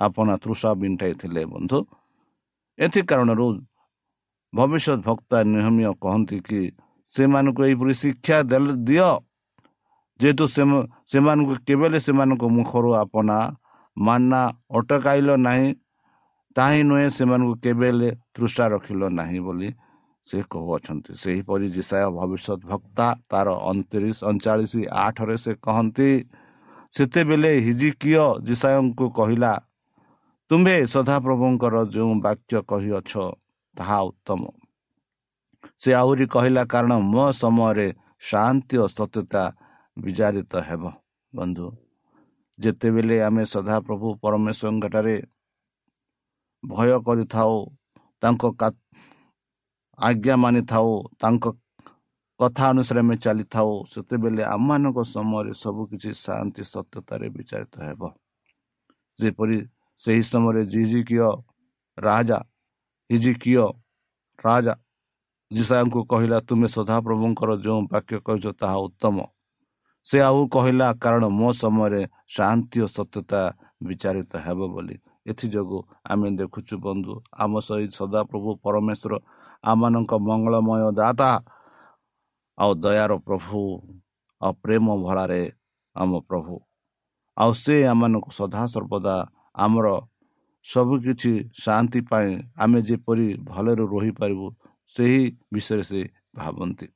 ଆପଣା 0.06 0.34
ତୃଷା 0.44 0.70
ବିଣ୍ଟାଇଥିଲେ 0.82 1.42
ବନ୍ଧୁ। 1.54 1.78
ଏଥି 2.80 3.02
କାରଣରୁ 3.10 3.46
ଭବିଷ୍ୟତ 4.54 5.00
ଭକ୍ତା 5.08 5.38
ନିହମୀୟ 5.54 5.92
କହନ୍ତି 6.04 6.38
କି 6.48 6.62
ସେମାନଙ୍କୁ 7.14 7.62
ଏହିପରି 7.68 7.94
ଶିକ୍ଷା 8.02 8.38
ଦିଅ। 8.90 9.10
ଯେହେତୁ 10.20 10.46
ସେମାନଙ୍କୁ 11.12 11.54
କେବେ 11.68 11.88
ସେମାନଙ୍କ 12.06 12.44
ମୁଖରୁ 12.58 12.90
ଆପଣା 13.04 13.38
ମାନା 13.98 14.42
ଅଟକାଇଲ 14.78 15.30
ନାହିଁ 15.48 15.68
ତାହିଁ 16.56 16.82
ନୁହେଁ 16.90 17.08
ସେମାନଙ୍କୁ 17.18 17.54
କେବେ 17.64 17.88
ହେଲେ 17.92 18.10
ତୃଷା 18.36 18.66
ରଖିଲ 18.74 19.02
ନାହିଁ 19.20 19.40
ବୋଲି 19.46 19.70
ସେ 20.28 20.38
କହୁଅଛନ୍ତି 20.52 21.12
ସେହିପରି 21.24 21.68
ଜିସାୟ 21.76 22.08
ଭବିଷ୍ୟତ 22.18 22.62
ଭକ୍ତା 22.72 23.08
ତାର 23.32 23.48
ଅଣତିରିଶ 23.70 24.18
ଅଣଚାଳିଶ 24.30 24.74
ଆଠରେ 25.06 25.36
ସେ 25.44 25.52
କହନ୍ତି 25.66 26.10
ସେତେବେଳେ 26.94 27.52
ହିଜିକିୟ 27.66 28.24
ଜିସାୟଙ୍କୁ 28.48 29.06
କହିଲା 29.20 29.54
ତୁମ୍ଭେ 30.52 30.76
ସଦାପ୍ରଭୁଙ୍କର 30.94 31.76
ଯେଉଁ 31.96 32.14
ବାକ୍ୟ 32.26 32.54
କହିଅଛ 32.72 33.12
ତାହା 33.76 34.00
ଉତ୍ତମ। 34.10 34.42
ସେ 35.82 35.90
ଆହୁରି 36.02 36.26
କହିଲା 36.36 36.64
କାରଣ 36.74 36.94
ମୋ 37.14 37.26
ସମୟରେ 37.42 37.88
ଶାନ୍ତି 38.30 38.76
ଓ 38.84 38.86
ସତ୍ୟତା 38.98 39.44
ବିଚାରିତ 39.98 40.54
ହେବ। 40.68 40.84
ବନ୍ଧୁ 41.34 41.68
ଯେତେବେଳେ 42.60 43.18
ଆମେ 43.28 43.44
ସଦାପ୍ରଭୁ 43.54 44.08
ପରମେଶ୍ୱରଙ୍କଠାରେ 44.24 45.16
ଭୟ 46.64 46.90
କରିଥାଉ 47.08 47.54
ତାଙ୍କ 48.24 48.44
ଆଜ୍ଞା 50.02 50.36
ମାନିଥାଉ 50.44 50.90
ତାଙ୍କ 51.22 51.46
କଥା 52.40 52.66
ଅନୁସାରେ 52.74 53.00
ଆମେ 53.00 53.16
ଚାଲିଥାଉ 53.18 53.72
ସେତେବେଳେ 53.94 54.44
ଆମମାନଙ୍କ 54.56 55.00
ସମୟରେ 55.14 55.52
ସବୁକିଛି 55.64 56.12
ଶାନ୍ତି 56.18 56.64
ସତ୍ୟତାରେ 56.66 57.28
ବିଚାରିତ 57.36 57.76
ହେବ। 57.88 58.02
ଯେପରି 59.20 59.58
ସେହି 60.02 60.24
ସମୟରେ 60.32 60.62
ଜିଜିକିୟ 60.74 61.20
ରାଜା 61.98 62.40
ହିଜିକିୟ 63.10 63.66
ରାଜା 64.40 64.74
ଜିସାଙ୍କୁ 65.52 66.00
କହିଲା 66.12 66.38
ତୁମେ 66.48 66.68
ସଦାପ୍ରଭୁଙ୍କର 66.68 67.52
ଯେଉଁ 67.66 67.82
ବାକ୍ୟ 67.94 68.16
କହିଛ 68.28 68.46
ତାହା 68.62 68.78
ଉତ୍ତମ। 68.88 69.18
ସେ 70.08 70.18
ଆଉ 70.20 70.42
କହିଲା 70.48 70.88
କାରଣ 71.04 71.24
ମୋ 71.40 71.50
ସମୟରେ 71.54 72.02
ଶାନ୍ତି 72.36 72.78
ଓ 72.82 72.88
ସତ୍ୟତା 72.88 73.42
ବିଚାରିତ 73.88 74.32
ହେବ 74.46 74.60
ବୋଲି। 74.74 74.96
ଏଥିଯୋଗୁଁ 75.32 75.80
ଆମେ 76.12 76.28
ଦେଖୁଛୁ 76.40 76.76
ବନ୍ଧୁ 76.86 77.14
ଆମ 77.44 77.54
ସହିତ 77.68 77.92
ସଦାପ୍ରଭୁ 78.02 78.50
ପରମେଶ୍ୱର 78.66 79.14
ଆମମାନଙ୍କ 79.64 80.12
ମଙ୍ଗଳମୟ 80.28 80.92
ଦାତା। 80.92 81.32
ଆଉ 82.58 82.72
ଦୟାର 82.76 83.12
ପ୍ରଭୁ 83.18 83.60
ଆଉ 84.42 84.54
ପ୍ରେମ 84.64 84.86
ଭଳାରେ 85.04 85.44
ଆମ 85.96 86.12
ପ୍ରଭୁ। 86.20 86.56
ଆଉ 87.38 87.52
ସେ 87.54 87.76
ଆମମାନଙ୍କୁ 87.86 88.32
ସଦାସର୍ବଦା 88.32 89.16
ଆମର 89.56 89.88
ସବୁକିଛି 90.66 91.34
ଶାନ୍ତି 91.64 92.02
ପାଇଁ 92.02 92.32
ଆମେ 92.58 92.80
ଯେପରି 92.82 93.28
ଭଲରେ 93.44 93.84
ରହିପାରିବୁ 93.94 94.48
ସେହି 94.96 95.22
ବିଷୟରେ 95.54 95.84
ସେ 95.84 96.02
ଭାବନ୍ତି। 96.36 96.88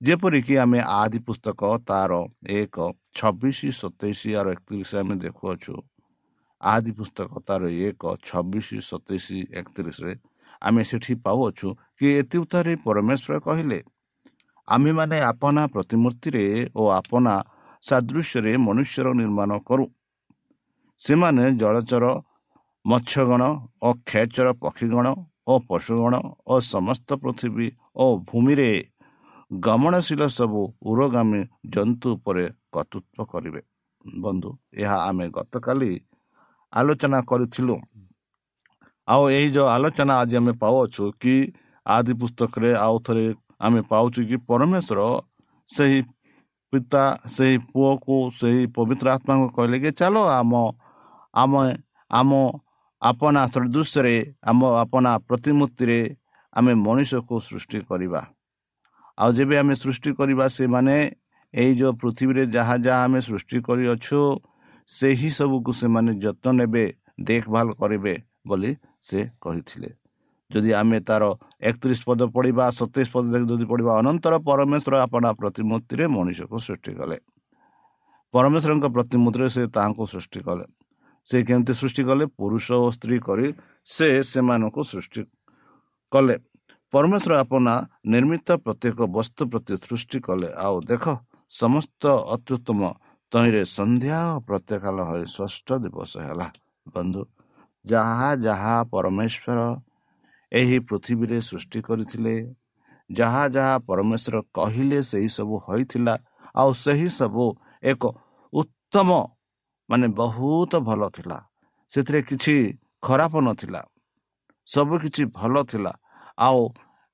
ଯେପରିକି 0.00 0.54
ଆମେ 0.58 0.80
ଆଦି 1.00 1.18
ପୁସ୍ତକ 1.18 1.60
ତାର 1.88 2.12
ଏକ 2.50 2.76
ଛବିଶ 3.14 3.58
ସତେଇଶ 3.80 4.20
ଆର 4.36 4.46
ଏକତିରିଶ 4.52 4.90
ଆମେ 4.96 5.14
ଦେଖୁଅଛୁ। 5.16 5.74
ଆଦି 6.60 6.92
ପୁସ୍ତକ 6.98 7.32
ତାର 7.46 7.62
ଏକ 7.88 8.02
ଛବିଶ 8.28 8.68
ସତେଇଶ 8.90 9.26
ଏକତିରିଶରେ 9.60 10.14
ଆମେ 10.66 10.82
ସେଠି 10.90 11.14
ପାଉଅଛୁ 11.24 11.68
କି 11.96 12.06
ଏତି 12.20 12.36
ଉତ୍ତାରେ 12.44 12.72
ପରମେଶ୍ୱର 12.84 13.34
କହିଲେ 13.46 13.78
ଆମ୍ଭେମାନେ 14.68 15.16
ଆପଣା 15.30 15.62
ପ୍ରତିମୂର୍ତ୍ତିରେ 15.74 16.44
ଓ 16.76 16.82
ଆପଣା 17.00 17.34
ସାଦୃଶ୍ୟରେ 17.84 18.52
ମନୁଷ୍ୟର 18.66 19.06
ନିର୍ମାଣ 19.20 19.50
କରୁ। 19.68 19.84
ସେମାନେ 21.00 21.44
ଜଳଚର 21.60 22.04
ମତ୍ସ୍ୟଗଣ 22.84 23.42
ଓ 23.86 23.88
କ୍ଷୟଚର 24.08 24.48
ପକ୍ଷୀଗଣ 24.62 25.06
ଓ 25.46 25.54
ପଶୁଗଣ 25.68 26.14
ଓ 26.46 26.54
ସମସ୍ତ 26.72 27.08
ପୃଥିବୀ 27.22 27.68
ଓ 27.96 28.04
ଭୂମିରେ 28.28 28.70
ଗମନଶୀଳ 29.50 30.22
ସବୁ 30.38 30.62
ଉରଗାମୀ 30.90 31.40
ଜନ୍ତୁ 31.72 32.08
ଉପରେ 32.16 32.44
କର୍ତ୍ତୃତ୍ୱ 32.72 33.28
କରିବେ। 33.32 33.60
ବନ୍ଧୁ 34.04 34.50
ଏହା 34.82 34.96
ଆମେ 35.08 35.26
ଗତକାଲି 35.36 35.90
ଆଲୋଚନା 36.72 37.18
କରିଥିଲୁ। 37.30 37.76
ଆଉ 39.08 39.22
ଏଇ 39.36 39.48
ଯେଉଁ 39.54 39.68
ଆଲୋଚନା 39.74 40.14
ଆଜି 40.22 40.34
ଆମେ 40.40 40.52
ପାଉଅଛୁ 40.62 41.04
କି 41.22 41.34
ଆଦି 41.86 42.12
ପୁସ୍ତକରେ 42.20 42.70
ଆଉ 42.86 42.96
ଥରେ 43.06 43.24
ଆମେ 43.66 43.80
ପାଉଛୁ 43.92 44.20
କି 44.30 44.36
ପରମେଶ୍ୱର 44.48 45.00
ସେହି 45.70 45.98
ପିତା 46.72 47.04
ସେହି 47.34 47.56
ପୁଅକୁ 47.72 48.16
ସେହି 48.38 48.62
ପବିତ୍ର 48.76 49.06
ଆତ୍ମାଙ୍କୁ 49.16 49.48
କହିଲେ 49.56 49.78
କି 49.84 49.90
ଚାଲ 50.00 50.16
ଆମ 50.40 50.52
ଆମେ 51.34 51.64
ଆମ 52.10 52.30
ଆପଣା 53.02 53.42
ସଦୃଶ୍ୟରେ 53.54 54.16
ଆମ 54.50 54.60
ଆପଣା 54.82 55.10
ପ୍ରତିମୂର୍ତ୍ତିରେ 55.28 55.98
ଆମେ 56.56 56.72
ମଣିଷକୁ 56.86 57.34
ସୃଷ୍ଟି 57.48 57.78
କରିବା। 57.90 58.20
ଆଉ 59.18 59.30
ଯେବେ 59.36 59.54
ଆମେ 59.62 59.74
ସୃଷ୍ଟି 59.82 60.10
କରିବା 60.18 60.44
ସେମାନେ 60.58 60.96
ଏଇ 61.54 61.72
ଯେଉଁ 61.78 61.92
ପୃଥିବୀରେ 62.00 62.44
ଯାହା 62.56 62.76
ଯାହା 62.86 63.00
ଆମେ 63.06 63.20
ସୃଷ୍ଟି 63.28 63.58
କରିଅଛୁ 63.66 64.20
ସେହି 64.90 65.30
ସବୁକୁ 65.38 65.70
ସେମାନେ 65.80 66.10
ଯତ୍ନ 66.24 66.46
ନେବେ 66.60 66.84
ଦେଖଭାଲ 67.28 67.68
କରିବେ। 67.80 68.14
ବୋଲି 68.46 68.70
ସେ 69.02 69.18
କହିଥିଲେ। 69.40 69.90
ଯଦି 70.50 70.70
ଆମେ 70.80 70.98
ତାର 71.08 71.22
ଏକତିରିଶ 71.68 72.00
ପଦ 72.08 72.20
ପଢ଼ିବା 72.36 72.64
ସତେଇଶ 72.70 73.08
ପଦ 73.14 73.24
ଯଦି 73.50 73.66
ପଢ଼ିବା 73.72 73.92
ଅନନ୍ତର 74.00 74.34
ପରମେଶ୍ୱର 74.48 74.94
ଆପଣା 75.06 75.28
ପ୍ରତିମୂର୍ତ୍ତିରେ 75.40 76.04
ମଣିଷକୁ 76.16 76.56
ସୃଷ୍ଟି 76.66 76.92
କଲେ। 77.00 77.16
ପରମେଶ୍ୱରଙ୍କ 78.34 78.86
ପ୍ରତିମୂର୍ତ୍ତିରେ 78.96 79.48
ସେ 79.56 79.62
ତାହାଙ୍କୁ 79.76 80.04
ସୃଷ୍ଟି 80.14 80.40
କଲେ। 80.46 80.64
ସେ 81.28 81.36
କେମିତି 81.48 81.72
ସୃଷ୍ଟି 81.80 82.02
କଲେ? 82.08 82.24
ପୁରୁଷ 82.38 82.66
ଓ 82.84 82.86
ସ୍ତ୍ରୀ 82.96 83.16
କରି 83.26 83.46
ସେ 83.86 84.08
ସେମାନଙ୍କୁ 84.30 84.82
ସୃଷ୍ଟି 84.92 85.22
କଲେ। 86.12 86.36
ପରମେଶ୍ୱର 86.92 87.32
ଆପଣା 87.42 87.74
ନିର୍ମିତ 88.06 88.48
ପ୍ରତ୍ୟେକ 88.64 88.98
ବସ୍ତୁ 89.16 89.42
ପ୍ରତି 89.50 89.74
ସୃଷ୍ଟି 89.86 90.18
କଲେ। 90.26 90.48
ଆଉ 90.64 90.76
ଦେଖ 90.90 91.04
ସମସ୍ତ 91.52 92.02
ଅତ୍ୟୁତ୍ତମ 92.34 92.80
ତହିଁରେ 93.32 93.62
ସନ୍ଧ୍ୟା 93.76 94.18
ଓ 94.34 94.38
ପ୍ରତ୍ୟେକାଳ 94.48 94.96
ହୋଇ 95.10 95.24
ଷଷ୍ଠ 95.36 95.68
ଦିବସ 95.84 96.12
ହେଲା। 96.26 96.46
ବନ୍ଧୁ 96.94 97.22
ଯାହା 97.84 98.28
ଯାହା 98.36 98.74
ପରମେଶ୍ୱର 98.92 99.58
ଏହି 100.52 100.78
ପୃଥିବୀରେ 100.88 101.38
ସୃଷ୍ଟି 101.40 101.80
କରିଥିଲେ 101.88 102.34
ଯାହା 103.10 103.42
ଯାହା 103.48 103.76
ପରମେଶ୍ୱର 103.88 104.36
କହିଲେ 104.54 104.98
ସେହି 105.02 105.28
ସବୁ 105.28 105.54
ହୋଇଥିଲା 105.66 106.14
ଆଉ 106.54 106.70
ସେହି 106.84 107.08
ସବୁ 107.18 107.44
ଏକ 107.82 108.02
ଉତ୍ତମ 108.52 109.10
ମାନେ 109.88 110.06
ବହୁତ 110.16 110.72
ଭଲ 110.80 111.02
ଥିଲା। 111.16 111.38
ସେଥିରେ 111.92 112.20
କିଛି 112.22 112.54
ଖରାପ 113.02 113.34
ନଥିଲା 113.40 113.80
ସବୁ 114.68 114.94
କିଛି 114.98 115.22
ଭଲ 115.38 115.54
ଥିଲା। 115.64 115.92
ଆଉ 116.38 116.60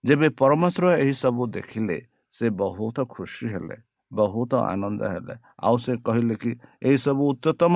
ଯେବେ 0.04 0.28
ପରମେଶ୍ୱର 0.40 0.86
ଏହିସବୁ 1.02 1.42
ଦେଖିଲେ 1.56 1.98
ସେ 2.34 2.46
ବହୁତ 2.56 2.96
ଖୁସି 3.06 3.44
ହେଲେ 3.52 3.76
ବହୁତ 4.12 4.52
ଆନନ୍ଦ 4.72 5.02
ହେଲେ। 5.14 5.34
ଆଉ 5.58 5.76
ସେ 5.84 5.92
କହିଲେ 6.06 6.34
କି 6.42 6.50
ଏହିସବୁ 6.82 7.22
ଉଚ୍ଚତମ 7.32 7.74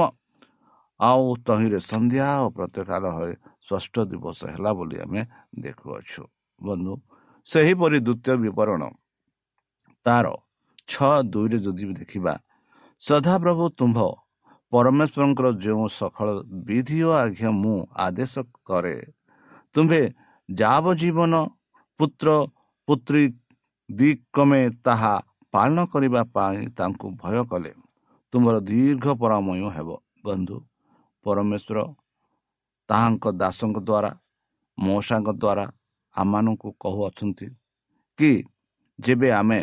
ଆଉ 1.00 1.24
ତହିଁରେ 1.46 1.78
ସନ୍ଧ୍ୟା 1.90 2.26
ଓ 2.44 2.46
ପ୍ରତ୍ୟେକାଳ 2.56 3.04
ହୁଏ 3.16 3.32
ଷଷ୍ଠ 3.68 3.94
ଦିବସ 4.10 4.40
ହେଲା 4.52 4.70
ବୋଲି 4.78 4.96
ଆମେ 5.04 5.22
ଦେଖୁଅଛୁ। 5.60 6.22
ବନ୍ଧୁ 6.60 6.92
ସେହିପରି 7.48 7.98
ଦ୍ୱିତୀୟ 8.06 8.34
ବିବରଣ। 8.44 8.82
ତାର 10.06 10.26
ଛଅ 10.88 11.12
ଦୁଇରେ 11.32 11.58
ଯଦି 11.58 11.84
ଦେଖିବା 12.00 12.34
ସଦାପ୍ରଭୁ 13.02 13.64
ତୁମ୍ଭ 13.78 13.98
ପରମେଶ୍ୱରଙ୍କର 14.72 15.46
ଯେଉଁ 15.64 15.86
ସକଳ 15.98 16.28
ବିଧି 16.66 16.98
ଓ 17.02 17.10
ଆଜ୍ଞା 17.14 17.50
ମୁଁ 17.62 17.76
ଆଦେଶ 17.96 18.34
କରେ 18.64 18.96
ତୁମ୍ଭେ 19.74 20.02
ଯାବ 20.48 20.84
ଜୀବନ 20.94 21.32
ପୁତ୍ର 22.00 22.28
ପୁତ୍ରୀ 22.88 23.24
ଦିକ୍ରମେ 23.88 24.62
ତାହା 24.84 25.14
ପାଳନ 25.54 25.78
କରିବା 25.92 26.22
ପାଇଁ 26.34 26.60
ତାଙ୍କୁ 26.78 27.06
ଭୟ 27.22 27.42
କଲେ। 27.50 27.72
ତୁମର 28.32 28.54
ଦୀର୍ଘ 28.68 29.06
ପରାମୟ 29.22 29.60
ହେବ। 29.76 29.88
ବନ୍ଧୁ 30.24 30.56
ପରମେଶ୍ୱର 31.24 31.78
ତାହାଙ୍କ 32.88 33.24
ଦାସଙ୍କ 33.40 33.76
ଦ୍ୱାରା 33.80 34.10
ମଉସାଙ୍କ 34.78 35.28
ଦ୍ୱାରା 35.34 35.64
ଆମମାନଙ୍କୁ 36.14 36.68
କହୁଅଛନ୍ତି 36.82 37.46
କି 38.18 38.30
ଯେବେ 38.98 39.28
ଆମେ 39.32 39.60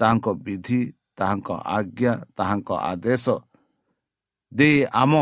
ତାହାଙ୍କ 0.00 0.26
ବିଧି 0.44 0.80
ତାହାଙ୍କ 1.18 1.48
ଆଜ୍ଞା 1.76 2.12
ତାହାଙ୍କ 2.36 2.70
ଆଦେଶ 2.90 3.24
ଦେଇ 4.52 4.78
ଆମ 5.02 5.12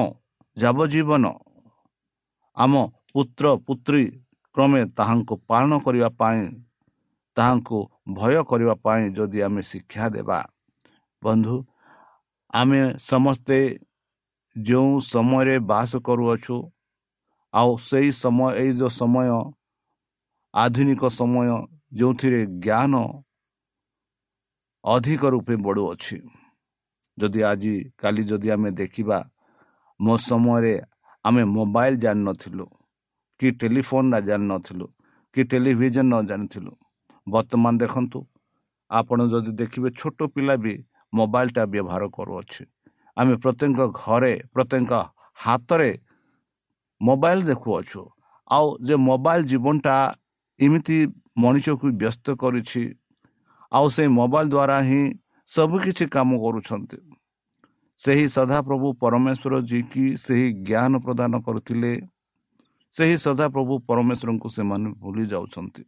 ଯାବଜୀବନ 0.56 1.24
ଆମ 2.56 2.72
ପୁତ୍ର 3.12 3.44
ପୁତ୍ରୀ 3.66 4.04
କ୍ରମେ 4.54 4.80
ତାହାଙ୍କୁ 4.98 5.34
ପାଳନ 5.48 5.70
କରିବା 5.84 6.08
ପାଇଁ 6.20 6.42
ତାହାଙ୍କୁ 7.36 7.78
ଭୟ 8.16 8.34
କରିବା 8.50 8.74
ପାଇଁ 8.84 9.02
ଯଦି 9.16 9.38
ଆମେ 9.46 9.62
ଶିକ୍ଷା 9.62 10.06
ଦେବା 10.14 10.38
ବନ୍ଧୁ 11.22 11.56
ଆମେ 12.52 12.80
ସମସ୍ତେ 13.02 13.58
ଯେଉଁ 14.56 14.92
ସମୟରେ 15.12 15.56
ବାସ 15.70 15.92
କରୁଅଛୁ 16.06 16.56
ଆଉ 17.54 17.70
ସେଇ 17.88 18.08
ସମୟ 18.22 18.48
ଏଇ 18.62 18.72
ଯେଉଁ 18.80 18.92
ସମୟ 19.00 19.28
ଆଧୁନିକ 20.54 21.02
ସମୟ 21.10 21.48
ଯେଉଁଥିରେ 21.98 22.40
ଜ୍ଞାନ 22.64 22.94
ଅଧିକ 24.84 25.22
ରୂପେ 25.34 25.54
ବଢ଼ୁଅଛି। 25.64 26.16
ଯଦି 27.18 27.40
ଆଜି 27.50 27.74
କାଲି 28.00 28.22
ଯଦି 28.30 28.48
ଆମେ 28.54 28.70
ଦେଖିବା 28.80 29.18
ମୋ 30.00 30.14
ସମୟରେ 30.28 30.74
ଆମେ 31.24 31.42
ମୋବାଇଲ 31.56 31.94
ଜାଣିନଥିଲୁ 32.04 32.66
କି 33.40 33.48
ଟେଲିଫୋନ୍ଟା 33.60 34.18
ଜାଣିନଥିଲୁ 34.28 34.86
କି 35.36 35.40
ଟେଲିଭିଜନ 35.50 36.06
ନ 36.12 36.14
ଜାଣିଥିଲୁ। 36.30 36.72
ବର୍ତ୍ତମାନ 37.26 37.72
ଦେଖନ୍ତୁ 37.82 38.18
ଆପଣ 38.90 39.18
ଯଦି 39.32 39.52
ଦେଖିବେ 39.60 39.88
ଛୋଟ 40.00 40.18
ପିଲା 40.34 40.54
ବି 40.64 40.74
ମୋବାଇଲଟା 41.12 41.62
ବ୍ୟବହାର 41.72 42.02
କରୁଅଛି। 42.16 42.62
ଆମେ 43.16 43.34
ପ୍ରତ୍ୟେକ 43.42 43.78
ଘରେ 44.02 44.32
ପ୍ରତ୍ୟେକ 44.54 44.92
ହାତରେ 45.38 45.90
ମୋବାଇଲ 47.00 47.38
ଦେଖୁଅଛୁ। 47.50 48.00
ଆଉ 48.50 48.66
ଯେ 48.86 48.94
ମୋବାଇଲ 49.08 49.40
ଜୀବନଟା 49.50 49.96
ଏମିତି 50.60 50.98
ମଣିଷକୁ 51.42 51.86
ବ୍ୟସ୍ତ 52.00 52.26
କରିଛି 52.42 52.82
ଆଉ 53.72 53.86
ସେଇ 53.94 54.08
ମୋବାଇଲ 54.20 54.46
ଦ୍ୱାରା 54.54 54.78
ହିଁ 54.88 55.02
ସବୁକିଛି 55.50 56.04
କାମ 56.14 56.30
କରୁଛନ୍ତି। 56.44 56.98
ସେହି 58.00 58.26
ସଦାପ୍ରଭୁ 58.36 58.86
ପରମେଶ୍ୱର 59.02 59.52
ଯିଏକି 59.70 60.04
ସେହି 60.24 60.46
ଜ୍ଞାନ 60.68 60.92
ପ୍ରଦାନ 61.04 61.32
କରୁଥିଲେ 61.46 61.92
ସେହି 62.94 63.16
ସଦାପ୍ରଭୁ 63.26 63.74
ପରମେଶ୍ୱରଙ୍କୁ 63.88 64.48
ସେମାନେ 64.56 64.88
ଭୁଲି 65.02 65.24
ଯାଉଛନ୍ତି। 65.32 65.82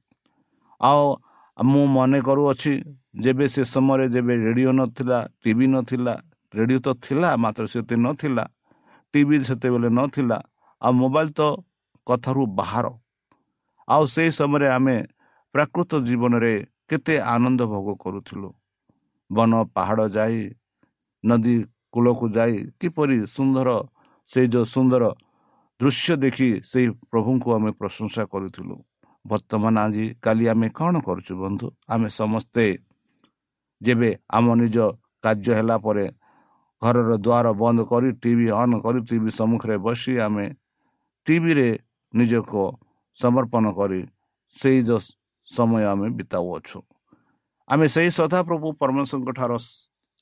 ଆଉ 0.81 1.05
ମୁଁ 1.59 1.85
ମନେ 1.97 2.19
କରୁଅଛି 2.29 2.73
ଯେବେ 3.25 3.47
ସେ 3.55 3.63
ସମୟରେ 3.75 4.07
ଯେବେ 4.15 4.35
ରେଡ଼ିଓ 4.47 4.73
ନଥିଲା 4.81 5.19
ଟି 5.43 5.51
ଭି 5.59 5.67
ନଥିଲା 5.75 6.15
ରେଡ଼ିଓ 6.55 6.81
ତ 6.87 6.89
ଥିଲା 7.05 7.31
ମାତ୍ର 7.45 7.65
ସେତେ 7.73 7.95
ନଥିଲା 8.07 8.45
ଟି 9.15 9.21
ଭି 9.29 9.37
ସେତେବେଳେ 9.49 9.89
ନଥିଲା 9.99 10.39
ଆଉ 10.83 10.93
ମୋବାଇଲ 11.01 11.29
ତ 11.39 11.41
କଥାରୁ 12.07 12.43
ବାହାର 12.59 12.87
ଆଉ 13.89 14.05
ସେଇ 14.15 14.31
ସମୟରେ 14.39 14.69
ଆମେ 14.77 14.97
ପ୍ରାକୃତ 15.55 15.91
ଜୀବନରେ 16.09 16.55
କେତେ 16.89 17.15
ଆନନ୍ଦ 17.35 17.61
ଭୋଗ 17.73 17.89
କରୁଥିଲୁ। 18.05 18.49
ବନ 19.31 19.53
ପାହାଡ଼ 19.77 20.05
ଯାଇ 20.17 20.39
ନଦୀ 21.25 21.55
କୂଳକୁ 21.93 22.27
ଯାଇ 22.37 22.55
କିପରି 22.81 23.17
ସୁନ୍ଦର 23.37 23.69
ସେଇ 24.31 24.47
ଯେଉଁ 24.53 24.67
ସୁନ୍ଦର 24.75 25.05
ଦୃଶ୍ୟ 25.81 26.15
ଦେଖି 26.25 26.49
ସେଇ 26.71 26.87
ପ୍ରଭୁଙ୍କୁ 27.11 27.49
ଆମେ 27.57 27.71
ପ୍ରଶଂସା 27.81 28.23
କରୁଥିଲୁ। 28.33 28.77
ବର୍ତ୍ତମାନ 29.25 29.75
ଆଜି 29.87 30.05
କାଲି 30.25 30.45
ଆମେ 30.53 30.69
କ'ଣ 30.79 30.95
କରୁଛୁ 31.07 31.33
ବନ୍ଧୁ? 31.43 31.67
ଆମେ 31.93 32.09
ସମସ୍ତେ 32.21 32.65
ଯେବେ 33.81 34.11
ଆମ 34.37 34.47
ନିଜ 34.61 34.77
କାର୍ଯ୍ୟ 35.25 35.53
ହେଲା 35.59 35.77
ପରେ 35.85 36.05
ଘରର 36.83 37.11
ଦ୍ୱାର 37.27 37.47
ବନ୍ଦ 37.63 37.81
କରି 37.93 38.09
ଟି 38.23 38.33
ଭି 38.39 38.47
ଅନ୍ 38.61 38.75
କରି 38.85 39.01
ଟି 39.09 39.17
ଭି 39.23 39.31
ସମ୍ମୁଖରେ 39.39 39.77
ବସି 39.87 40.13
ଆମେ 40.27 40.47
ଟିଭିରେ 41.27 41.69
ନିଜକୁ 42.15 42.63
ସମର୍ପଣ 43.17 43.65
କରି 43.79 44.01
ସେଇ 44.55 44.81
ସମୟ 45.49 45.85
ଆମେ 45.93 46.07
ବିତାଉଅଛୁ। 46.19 46.79
ଆମେ 47.69 47.87
ସେଇ 47.95 48.11
ସଦାପ୍ରଭୁ 48.19 48.69
ପରମେଶ୍ୱରଙ୍କ 48.81 49.31
ଠାରୁ 49.39 49.59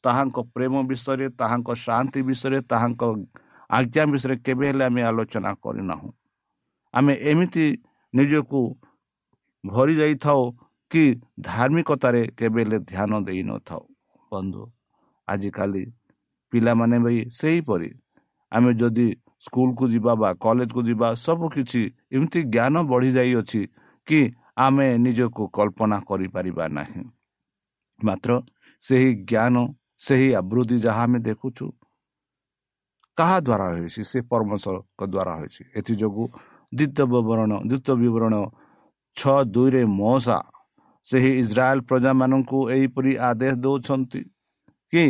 ତାହାଙ୍କ 0.05 0.37
ପ୍ରେମ 0.55 0.75
ବିଷୟରେ 0.91 1.27
ତାହାଙ୍କ 1.41 1.69
ଶାନ୍ତି 1.87 2.21
ବିଷୟରେ 2.29 2.59
ତାହାଙ୍କ 2.73 3.03
ଆଜ୍ଞା 3.71 4.05
ବିଷୟରେ 4.13 4.37
କେବେ 4.47 4.67
ହେଲେ 4.71 4.85
ଆମେ 4.85 5.03
ଆଲୋଚନା 5.11 5.51
କରିନାହୁଁ। 5.65 6.11
ଆମେ 6.95 7.15
ଏମିତି 7.31 7.67
ନିଜକୁ 8.15 8.61
ଭରି 9.65 9.95
ଯାଇଥାଉ 10.01 10.43
କି 10.91 11.05
ଧାର୍ମିକତାରେ 11.41 12.23
କେବେ 12.39 12.61
ହେଲେ 12.63 12.79
ଧ୍ୟାନ 12.91 13.11
ଦେଇନଥାଉ। 13.27 13.83
ବନ୍ଧୁ 14.33 14.63
ଆଜିକାଲି 15.29 15.85
ପିଲାମାନେ 16.53 16.97
ବି 17.05 17.17
ସେହିପରି। 17.31 17.91
ଆମେ 18.53 18.71
ଯଦି 18.81 19.09
ସ୍କୁଲକୁ 19.45 19.85
ଯିବା 19.95 20.13
ବା 20.23 20.31
କଲେଜକୁ 20.45 20.81
ଯିବା 20.89 21.09
ସବୁକିଛି 21.25 21.83
ଏମିତି 22.15 22.41
ଜ୍ଞାନ 22.55 22.75
ବଢ଼ିଯାଇଅଛି 22.91 23.63
କି 24.09 24.21
ଆମେ 24.57 24.87
ନିଜକୁ 25.05 25.43
କଳ୍ପନା 25.57 25.99
କରିପାରିବା 26.09 26.65
ନାହିଁ। 26.77 27.03
ମାତ୍ର 28.01 28.31
ସେହି 28.85 29.11
ଜ୍ଞାନ 29.31 29.57
ସେହି 30.01 30.29
ଆବୃତ୍ତି 30.41 30.77
ଯାହା 30.85 31.03
ଆମେ 31.03 31.19
ଦେଖୁଛୁ 31.21 31.67
କାହା 33.19 33.39
ଦ୍ୱାରା 33.41 33.67
ହୋଇଛି 33.73 34.03
ସେ 34.11 34.19
ପରମେଶ୍ୱରଙ୍କ 34.31 35.01
ଦ୍ୱାରା 35.13 35.33
ହୋଇଛି 35.39 35.63
ଏଥିଯୋଗୁଁ 35.79 36.27
ଦ୍ୱିତୀୟ 36.73 37.05
ବିବରଣ 37.13 37.53
ଦ୍ୱିତୀୟ 37.69 37.95
ବିବରଣ 38.03 38.35
ଛଅ 39.17 39.39
ଦୁଇରେ 39.55 39.83
ମଶା 40.01 40.39
ସେହି 41.09 41.31
ଇସ୍ରାଏଲ 41.43 41.79
ପ୍ରଜାମାନଙ୍କୁ 41.89 42.59
ଏହିପରି 42.75 43.13
ଆଦେଶ 43.29 43.55
ଦେଉଛନ୍ତି 43.65 44.23
କି 44.93 45.05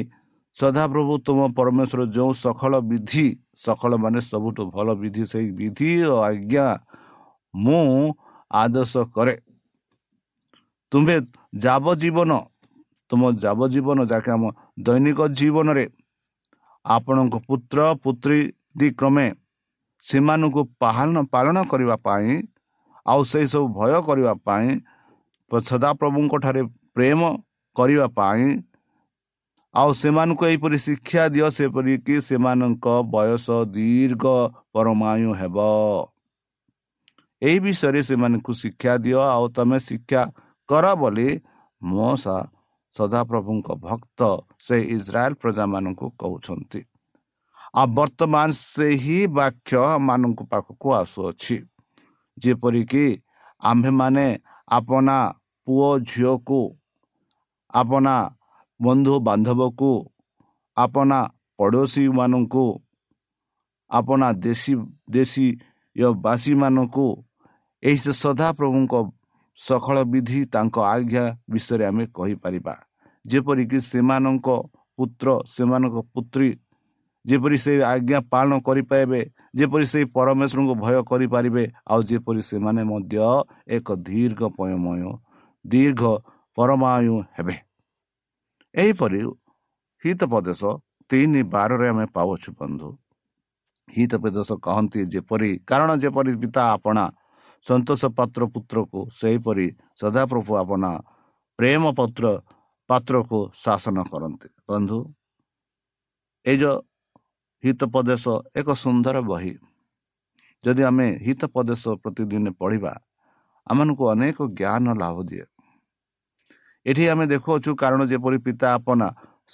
ସଦାପ୍ରଭୁ 0.61 1.15
ତୁମ 1.27 1.41
ପରମେଶ୍ୱର 1.57 2.01
ଯେଉଁ 2.17 2.33
ସକଳ 2.45 2.73
ବିଧି 2.91 3.27
ସକଳ 3.65 3.93
ମାନେ 4.05 4.21
ସବୁଠୁ 4.31 4.63
ଭଲ 4.75 4.89
ବିଧି 5.03 5.23
ସେଇ 5.33 5.49
ବିଧି 5.59 5.91
ଓ 6.11 6.15
ଆଜ୍ଞା 6.29 6.67
ମୁଁ 7.55 7.85
ଆଦେଶ 8.51 8.93
କରେ। 9.15 9.35
ତୁମ୍ଭେ 10.93 11.17
ଯାବଜୀବନ 11.65 12.31
ତୁମ 13.11 13.23
ଯାବଜୀବନ 13.45 13.99
ଯାକେ 14.13 14.31
ଆମ 14.37 14.45
ଦୈନିକ 14.87 15.21
ଜୀବନରେ 15.39 15.85
ଆପଣଙ୍କ 16.85 17.35
ପୁତ୍ର 17.49 17.79
ପୁତ୍ରୀ 18.05 18.41
ଦି 18.79 18.89
କ୍ରମେ 18.99 19.27
ସେମାନଙ୍କୁ 20.07 20.63
ପାଳନ 20.83 21.17
ପାଳନ 21.35 21.57
କରିବା 21.73 21.97
ପାଇଁ 22.07 22.29
ଆଉ 23.07 23.21
ସେହିସବୁ 23.33 23.65
ଭୟ 23.77 23.93
କରିବା 24.09 24.33
ପାଇଁ 24.47 24.69
ସଦାପ୍ରଭୁଙ୍କ 25.51 26.35
ଠାରେ 26.45 26.63
ପ୍ରେମ 26.95 27.21
କରିବା 27.77 28.07
ପାଇଁ 28.19 28.45
ଆଉ 29.75 29.91
ସେମାନଙ୍କୁ 29.95 30.45
ଏହିପରି 30.51 30.79
ଶିକ୍ଷା 30.87 31.23
ଦିଅ 31.35 31.49
ସେପରିକି 31.57 32.15
ସେମାନଙ୍କ 32.29 32.87
ବୟସ 33.13 33.47
ଦୀର୍ଘ 33.75 34.25
ପରମାୟୁ 34.75 35.31
ହେବ। 35.41 35.57
ଏହି 37.43 37.59
ବିଷୟରେ 37.65 38.01
ସେମାନଙ୍କୁ 38.09 38.53
ଶିକ୍ଷା 38.63 38.93
ଦିଅ। 39.05 39.21
ଆଉ 39.35 39.45
ତମେ 39.57 39.79
ଶିକ୍ଷା 39.89 40.23
କର 40.69 40.85
ବୋଲି 41.03 41.29
ମୋ 41.83 42.09
ସଦାପ୍ରଭୁଙ୍କ 42.97 43.69
ଭକ୍ତ 43.87 44.21
ସେ 44.67 44.77
ଇସ୍ରାଏଲ 44.97 45.33
ପ୍ରଜାମାନଙ୍କୁ 45.43 46.07
କହୁଛନ୍ତି। 46.21 46.81
ଆଉ 47.75 47.87
ବର୍ତ୍ତମାନ 47.99 48.49
ସେହି 48.51 49.21
ବାକ୍ୟ 49.39 49.83
ମାନଙ୍କ 50.09 50.41
ପାଖକୁ 50.53 50.89
ଆସୁଅଛି। 51.01 51.57
ଯେପରିକି 52.43 53.07
ଆମ୍ଭେମାନେ 53.63 54.27
ଆପଣା 54.69 55.19
ପୁଅ 55.67 55.89
ଝିଅକୁ 56.11 56.61
ଆପଣା 57.73 58.15
ବନ୍ଧୁ 58.81 59.15
ବାନ୍ଧବକୁ 59.27 59.91
ଆପଣା 60.77 61.19
ପଡ଼ୋଶୀମାନଙ୍କୁ 61.59 62.65
ଆପଣା 63.91 64.29
ଦେଶୀ 64.45 64.73
ଦେଶୀ 65.11 65.47
ବାସୀମାନଙ୍କୁ 66.25 67.07
ଏହି 67.83 68.13
ସଦାପ୍ରଭୁଙ୍କ 68.23 68.95
ସକଳ 69.59 69.97
ବିଧି 70.13 70.41
ତାଙ୍କ 70.55 70.77
ଆଜ୍ଞା 70.95 71.25
ବିଷୟରେ 71.53 71.85
ଆମେ 71.91 72.05
କହିପାରିବା। 72.17 72.75
ଯେପରିକି 73.25 73.79
ସେମାନଙ୍କ 73.91 74.49
ପୁତ୍ର 74.99 75.27
ସେମାନଙ୍କ 75.55 75.97
ପୁତ୍ରୀ 76.15 76.51
ଯେପରି 77.25 77.57
ସେ 77.65 77.73
ଆଜ୍ଞା 77.93 78.19
ପାଳନ 78.33 78.53
କରିପାରିବେ 78.67 79.21
ଯେପରି 79.59 79.87
ସେ 79.93 80.01
ପରମେଶ୍ୱରଙ୍କୁ 80.17 80.75
ଭୟ 80.85 80.97
କରିପାରିବେ 81.11 81.65
ଆଉ 81.93 82.01
ଯେପରି 82.11 82.43
ସେମାନେ 82.51 82.83
ମଧ୍ୟ 82.91 83.17
ଏକ 83.77 83.89
ଦୀର୍ଘ 84.07 84.41
ପୟମୟ 84.57 85.03
ଦୀର୍ଘ 85.65 86.03
ପରମାୟୁ 86.59 87.15
ହେବେ। 87.37 87.55
ଏହିପରି 88.75 89.21
ହିତ 90.05 90.21
ପ୍ରଦେଶ 90.33 90.63
ତିନି 91.11 91.43
ବାରରେ 91.53 91.87
ଆମେ 91.93 92.07
ପାଉଛୁ 92.17 92.51
ବନ୍ଧୁ। 92.59 92.89
ହିତପଦେଶ 93.89 94.51
କହନ୍ତି 94.65 95.01
ଯେପରି 95.13 95.51
କାରଣ 95.69 95.91
ଯେପରି 96.03 96.33
ପିତା 96.43 96.63
ଆପଣା 96.75 97.05
ସନ୍ତୋଷ 97.67 98.03
ପାତ୍ର 98.19 98.41
ପୁତ୍ରକୁ 98.55 99.01
ସେହିପରି 99.21 99.67
ସଦାପ୍ରଭୁ 100.01 100.53
ଆପଣା 100.63 100.91
ପ୍ରେମ 101.59 101.83
ପତ୍ର 101.99 102.25
ପାତ୍ରକୁ 102.91 103.39
ଶାସନ 103.63 103.97
କରନ୍ତି। 104.11 104.49
ବନ୍ଧୁ 104.69 104.99
ଏ 106.47 106.53
ଯେଉଁ 106.61 106.77
ହିତପଦେଶ 107.65 108.25
ଏକ 108.59 108.69
ସୁନ୍ଦର 108.83 109.17
ବହି। 109.31 109.55
ଯଦି 110.65 110.83
ଆମେ 110.91 111.09
ହିତପଦେଶ 111.27 111.83
ପ୍ରତିଦିନ 112.03 112.47
ପଢ଼ିବା 112.61 112.93
ଆମମାନଙ୍କୁ 113.67 114.05
ଅନେକ 114.15 114.39
ଜ୍ଞାନ 114.59 114.87
ଲାଭ 115.03 115.17
ଦିଏ। 115.29 115.45
ଏଠି 116.91 117.05
ଆମେ 117.13 117.25
ଦେଖୁଅଛୁ 117.33 117.71
କାରଣ 117.83 118.01
ଯେପରି 118.13 118.39
ପିତା 118.47 118.69
ଆପନା 118.77 119.09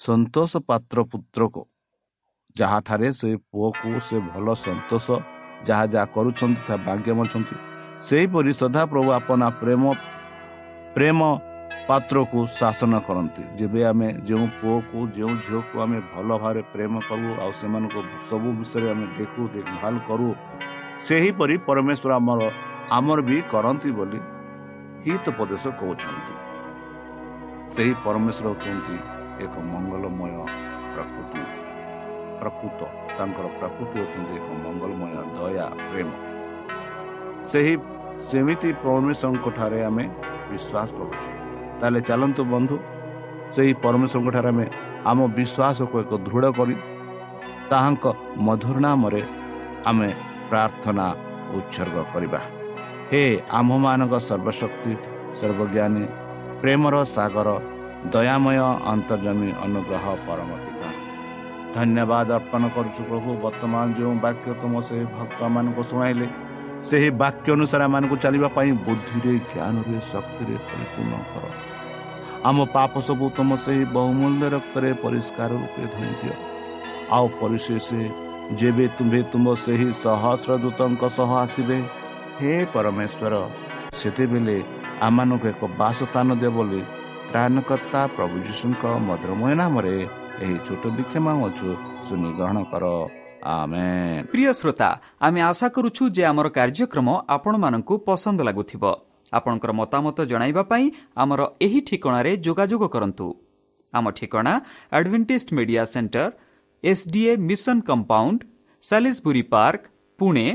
ସନ୍ତୋଷ 0.04 0.52
ପାତ୍ର 0.68 0.98
ପୁତ୍ରକୁ 1.12 1.62
ଯାହାଠାରେ 2.56 3.08
ସେ 3.20 3.30
ପୁଅକୁ 3.52 3.88
ସେ 4.08 4.16
ଭଲ 4.30 4.46
ସନ୍ତୋଷ 4.66 5.06
ଯାହା 5.68 5.84
ଯାହା 5.94 6.06
କରୁଛନ୍ତି 6.14 6.60
ତାହା 6.68 6.78
ଭାଗ୍ୟ 6.86 7.10
ଅଛନ୍ତି 7.24 7.56
ସେହିପରି 8.08 8.52
ସଦାପ୍ରଭୁ 8.62 9.08
ଆପନା 9.18 9.46
ପ୍ରେମ 9.62 9.82
ପ୍ରେମ 10.96 11.20
ପାତ୍ରକୁ 11.88 12.38
ଶାସନ 12.58 12.92
କରନ୍ତି। 13.08 13.42
ଯେବେ 13.58 13.80
ଆମେ 13.90 14.08
ଯେଉଁ 14.28 14.46
ପୁଅକୁ 14.60 14.98
ଯେଉଁ 15.16 15.34
ଝିଅକୁ 15.44 15.74
ଆମେ 15.84 15.98
ଭଲ 16.12 16.28
ଭାବରେ 16.42 16.62
ପ୍ରେମ 16.72 16.94
କରୁ 17.08 17.28
ଆଉ 17.42 17.52
ସେମାନଙ୍କୁ 17.60 18.00
ସବୁ 18.30 18.48
ବିଷୟରେ 18.58 18.86
ଆମେ 18.94 19.06
ଦେଖୁ 19.18 19.40
ଦେଖଭାଲ 19.54 19.94
କରୁ 20.08 20.28
ସେହିପରି 21.06 21.54
ପରମେଶ୍ୱର 21.68 22.10
ଆମର 22.20 22.40
ଆମର 22.98 23.18
ବି 23.28 23.38
କରନ୍ତି 23.52 23.90
ବୋଲି 23.98 24.18
ହିତପଦେଶ 25.04 25.64
କହୁଛନ୍ତି। 25.80 26.34
ସେହି 27.74 27.92
ପରମେଶ୍ୱର 28.04 28.46
ହେଉଛନ୍ତି 28.52 28.96
ଏକ 29.44 29.54
ମଙ୍ଗଳମୟ 29.72 30.32
ପ୍ରକୃତି। 30.94 31.42
ପ୍ରକୃତ 32.40 32.80
ତାଙ୍କର 33.16 33.46
ପ୍ରକୃତି 33.58 33.96
ହେଉଛନ୍ତି 34.00 34.34
ଏକ 34.40 34.48
ମଙ୍ଗଳମୟ 34.64 35.12
ଦୟା 35.36 35.66
ପ୍ରେମ। 35.90 36.08
ସେହି 37.50 37.74
ସେମିତି 38.28 38.70
ପରମେଶ୍ୱରଙ୍କ 38.84 39.46
ଠାରେ 39.58 39.80
ଆମେ 39.88 40.04
ବିଶ୍ୱାସ 40.50 40.88
କରୁଛୁ। 40.98 41.30
ତାହେଲେ 41.78 42.00
ଚାଲନ୍ତୁ 42.08 42.42
ବନ୍ଧୁ 42.52 42.76
ସେହି 43.54 43.72
ପରମେଶ୍ୱରଙ୍କ 43.84 44.28
ଠାରେ 44.36 44.48
ଆମେ 44.54 44.66
ଆମ 45.10 45.18
ବିଶ୍ୱାସକୁ 45.38 45.94
ଏକ 46.02 46.12
ଦୃଢ଼ 46.26 46.46
କରି 46.58 46.74
ତାହାଙ୍କ 47.70 48.04
ମଧୁର 48.46 48.76
ନାମରେ 48.86 49.22
ଆମେ 49.90 50.08
ପ୍ରାର୍ଥନା 50.50 51.06
ଉତ୍ସର୍ଗ 51.56 51.96
କରିବା। 52.12 52.40
ହେ 53.10 53.22
ଆମ୍ଭମାନଙ୍କ 53.58 54.14
ସର୍ବଶକ୍ତି 54.28 54.92
ସର୍ବଜ୍ଞାନୀ 55.38 56.04
ପ୍ରେମର 56.60 56.94
ସାଗର 57.16 57.48
ଦୟାମୟ 58.14 58.58
ଅନ୍ତର୍ଜମୀ 58.92 59.50
ଅନୁଗ୍ରହ 59.64 60.04
ପରମ 60.26 60.50
ପିତା 60.64 60.88
ଧନ୍ୟବାଦ 61.76 62.28
ଅର୍ପଣ 62.38 62.62
କରୁଛୁ 62.74 63.00
ପ୍ରଭୁ 63.10 63.30
ବର୍ତ୍ତମାନ 63.44 63.86
ଯେଉଁ 63.98 64.14
ବାକ୍ୟ 64.26 64.48
ତୁମ 64.62 64.74
ସେ 64.88 64.96
ଭକ୍ତମାନଙ୍କୁ 65.16 65.82
ଶୁଣାଇଲେ 65.90 66.26
ସେହି 66.88 67.08
ବାକ୍ୟ 67.22 67.48
ଅନୁସାରେ 67.56 67.82
ଆମମାନଙ୍କୁ 67.88 68.16
ଚାଲିବା 68.24 68.48
ପାଇଁ 68.56 68.70
ବୁଦ୍ଧିରେ 68.86 69.32
ଜ୍ଞାନରେ 69.50 69.98
ଶକ୍ତିରେ 70.12 70.56
ପରିପୂର୍ଣ୍ଣ 70.68 71.14
କର। 71.30 71.44
ଆମ 72.48 72.58
ପାପ 72.76 72.92
ସବୁ 73.08 73.26
ତୁମ 73.36 73.50
ସେହି 73.64 73.84
ବହୁମୂଲ୍ୟ 73.96 74.46
ରକ୍ତରେ 74.54 74.90
ପରିଷ୍କାର 75.04 75.50
ରୂପେ 75.62 75.84
ଧୋଇ 75.92 76.12
ଦିଅ। 76.20 76.34
ଆଉ 77.16 77.26
ପରିଶେଷ 77.40 77.88
ଯେବେ 78.60 78.86
ତୁମ୍ଭେ 78.96 79.20
ତୁମ 79.32 79.46
ସେହି 79.64 79.88
ସହସ୍ର 80.02 80.52
ଦୂତଙ୍କ 80.62 81.02
ସହ 81.16 81.30
ଆସିବେ 81.44 81.78
ହେ 82.38 82.52
ପରମେଶ୍ୱର 82.74 83.34
ସେତେବେଳେ 84.00 84.56
ଆମମାନଙ୍କୁ 85.04 85.46
ଏକ 85.52 85.62
ବାସସ୍ଥାନ 85.80 86.28
ଦେବ 86.40 86.52
ବୋଲି 86.56 86.80
ତ୍ରାଣକର୍ତ୍ତା 87.28 88.00
ପ୍ରଭୁ 88.16 88.36
ଯୀଶୁଙ୍କ 88.46 88.82
ମଧୁରମୟ 89.08 89.52
ନାମରେ 89.60 89.96
ଏହି 90.44 90.56
ଛୋଟ 90.66 90.84
ବିକ୍ଷମା 90.96 91.32
ଅଛୁ 91.48 91.68
ଶୁଣି 92.06 92.30
ଗ୍ରହଣ 92.38 92.58
କର। 92.72 92.84
ଆମେ 93.56 93.88
ପ୍ରିୟ 94.32 94.50
ଶ୍ରୋତା 94.58 94.88
ଆମେ 95.26 95.40
ଆଶା 95.50 95.68
କରୁଛୁ 95.76 96.02
ଯେ 96.16 96.22
ଆମର 96.30 96.46
କାର୍ଯ୍ୟକ୍ରମ 96.58 97.08
ଆପଣମାନଙ୍କୁ 97.34 97.94
ପସନ୍ଦ 98.06 98.38
ଲାଗୁଥିବ। 98.48 98.84
ଆପଣଙ୍କର 99.32 99.70
ମତାମତ 99.80 100.18
ଜଣାଇବା 100.30 100.62
ପାଇଁ 100.70 100.86
ଆମର 101.22 101.40
ଏହି 101.66 101.80
ଠିକଣାରେ 101.88 102.32
ଯୋଗାଯୋଗ 102.46 102.82
କରନ୍ତୁ। 102.94 103.26
ଆମ 103.92 104.04
ଠିକଣା 104.18 104.52
Adventist 104.96 105.48
Media 105.56 105.82
Centre 105.94 106.30
SDA 106.84 107.32
mission 107.48 107.78
compound 107.88 108.40
Salisbury 108.84 109.42
Park 109.52 109.82
Pune 110.18 110.46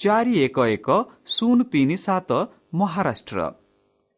ଚାରି 0.00 0.34
ଏକ 0.46 0.56
ଏକ 0.76 0.88
ଶୂନ 1.34 1.58
ତିନି 1.72 1.96
ସାତ 2.06 2.30
Maharashtra. 2.80 3.38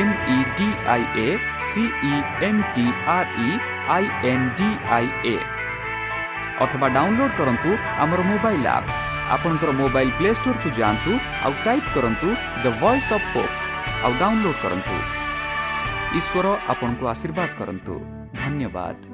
M 0.00 0.14
E 0.34 0.38
D 0.58 0.68
I 0.94 1.04
A 1.24 1.28
C E 1.68 2.14
N 2.48 2.62
T 2.74 2.86
R 3.16 3.30
E 3.40 3.50
I 3.96 4.04
N 4.32 4.48
D 4.58 4.68
I 4.96 5.06
A 5.26 5.36
ଅଥବା 6.64 6.88
ଡାଉନଲୋଡ୍ 6.96 7.36
କରନ୍ତୁ 7.38 7.70
ଆମର 8.02 8.20
ମୋବାଇଲ୍ 8.30 8.66
ଆପ୍ 8.76 8.90
ଆପଣଙ୍କର 9.34 9.70
ମୋବାଇଲ୍ 9.80 10.12
ପ୍ଲେ 10.18 10.30
ଷ୍ଟୋରକୁ 10.38 10.68
ଯାଆନ୍ତୁ 10.78 11.12
ଆଉ 11.44 11.52
ଟାଇପ୍ 11.64 11.88
କରନ୍ତୁ 11.96 12.28
ଦ 12.64 12.66
ଭଏସ୍ 12.82 13.10
ଅଫ୍ 13.16 13.30
ପୋପ୍ 13.34 13.54
ଆଉ 14.04 14.12
ଡାଉନଲୋଡ୍ 14.20 14.60
କରନ୍ତୁ 14.64 14.96
ଈଶ୍ୱର 16.18 16.46
ଆପଣଙ୍କୁ 16.72 17.04
ଆଶୀର୍ବାଦ 17.12 17.50
କରନ୍ତୁ 17.60 17.94
ଧନ୍ୟବାଦ 18.40 19.13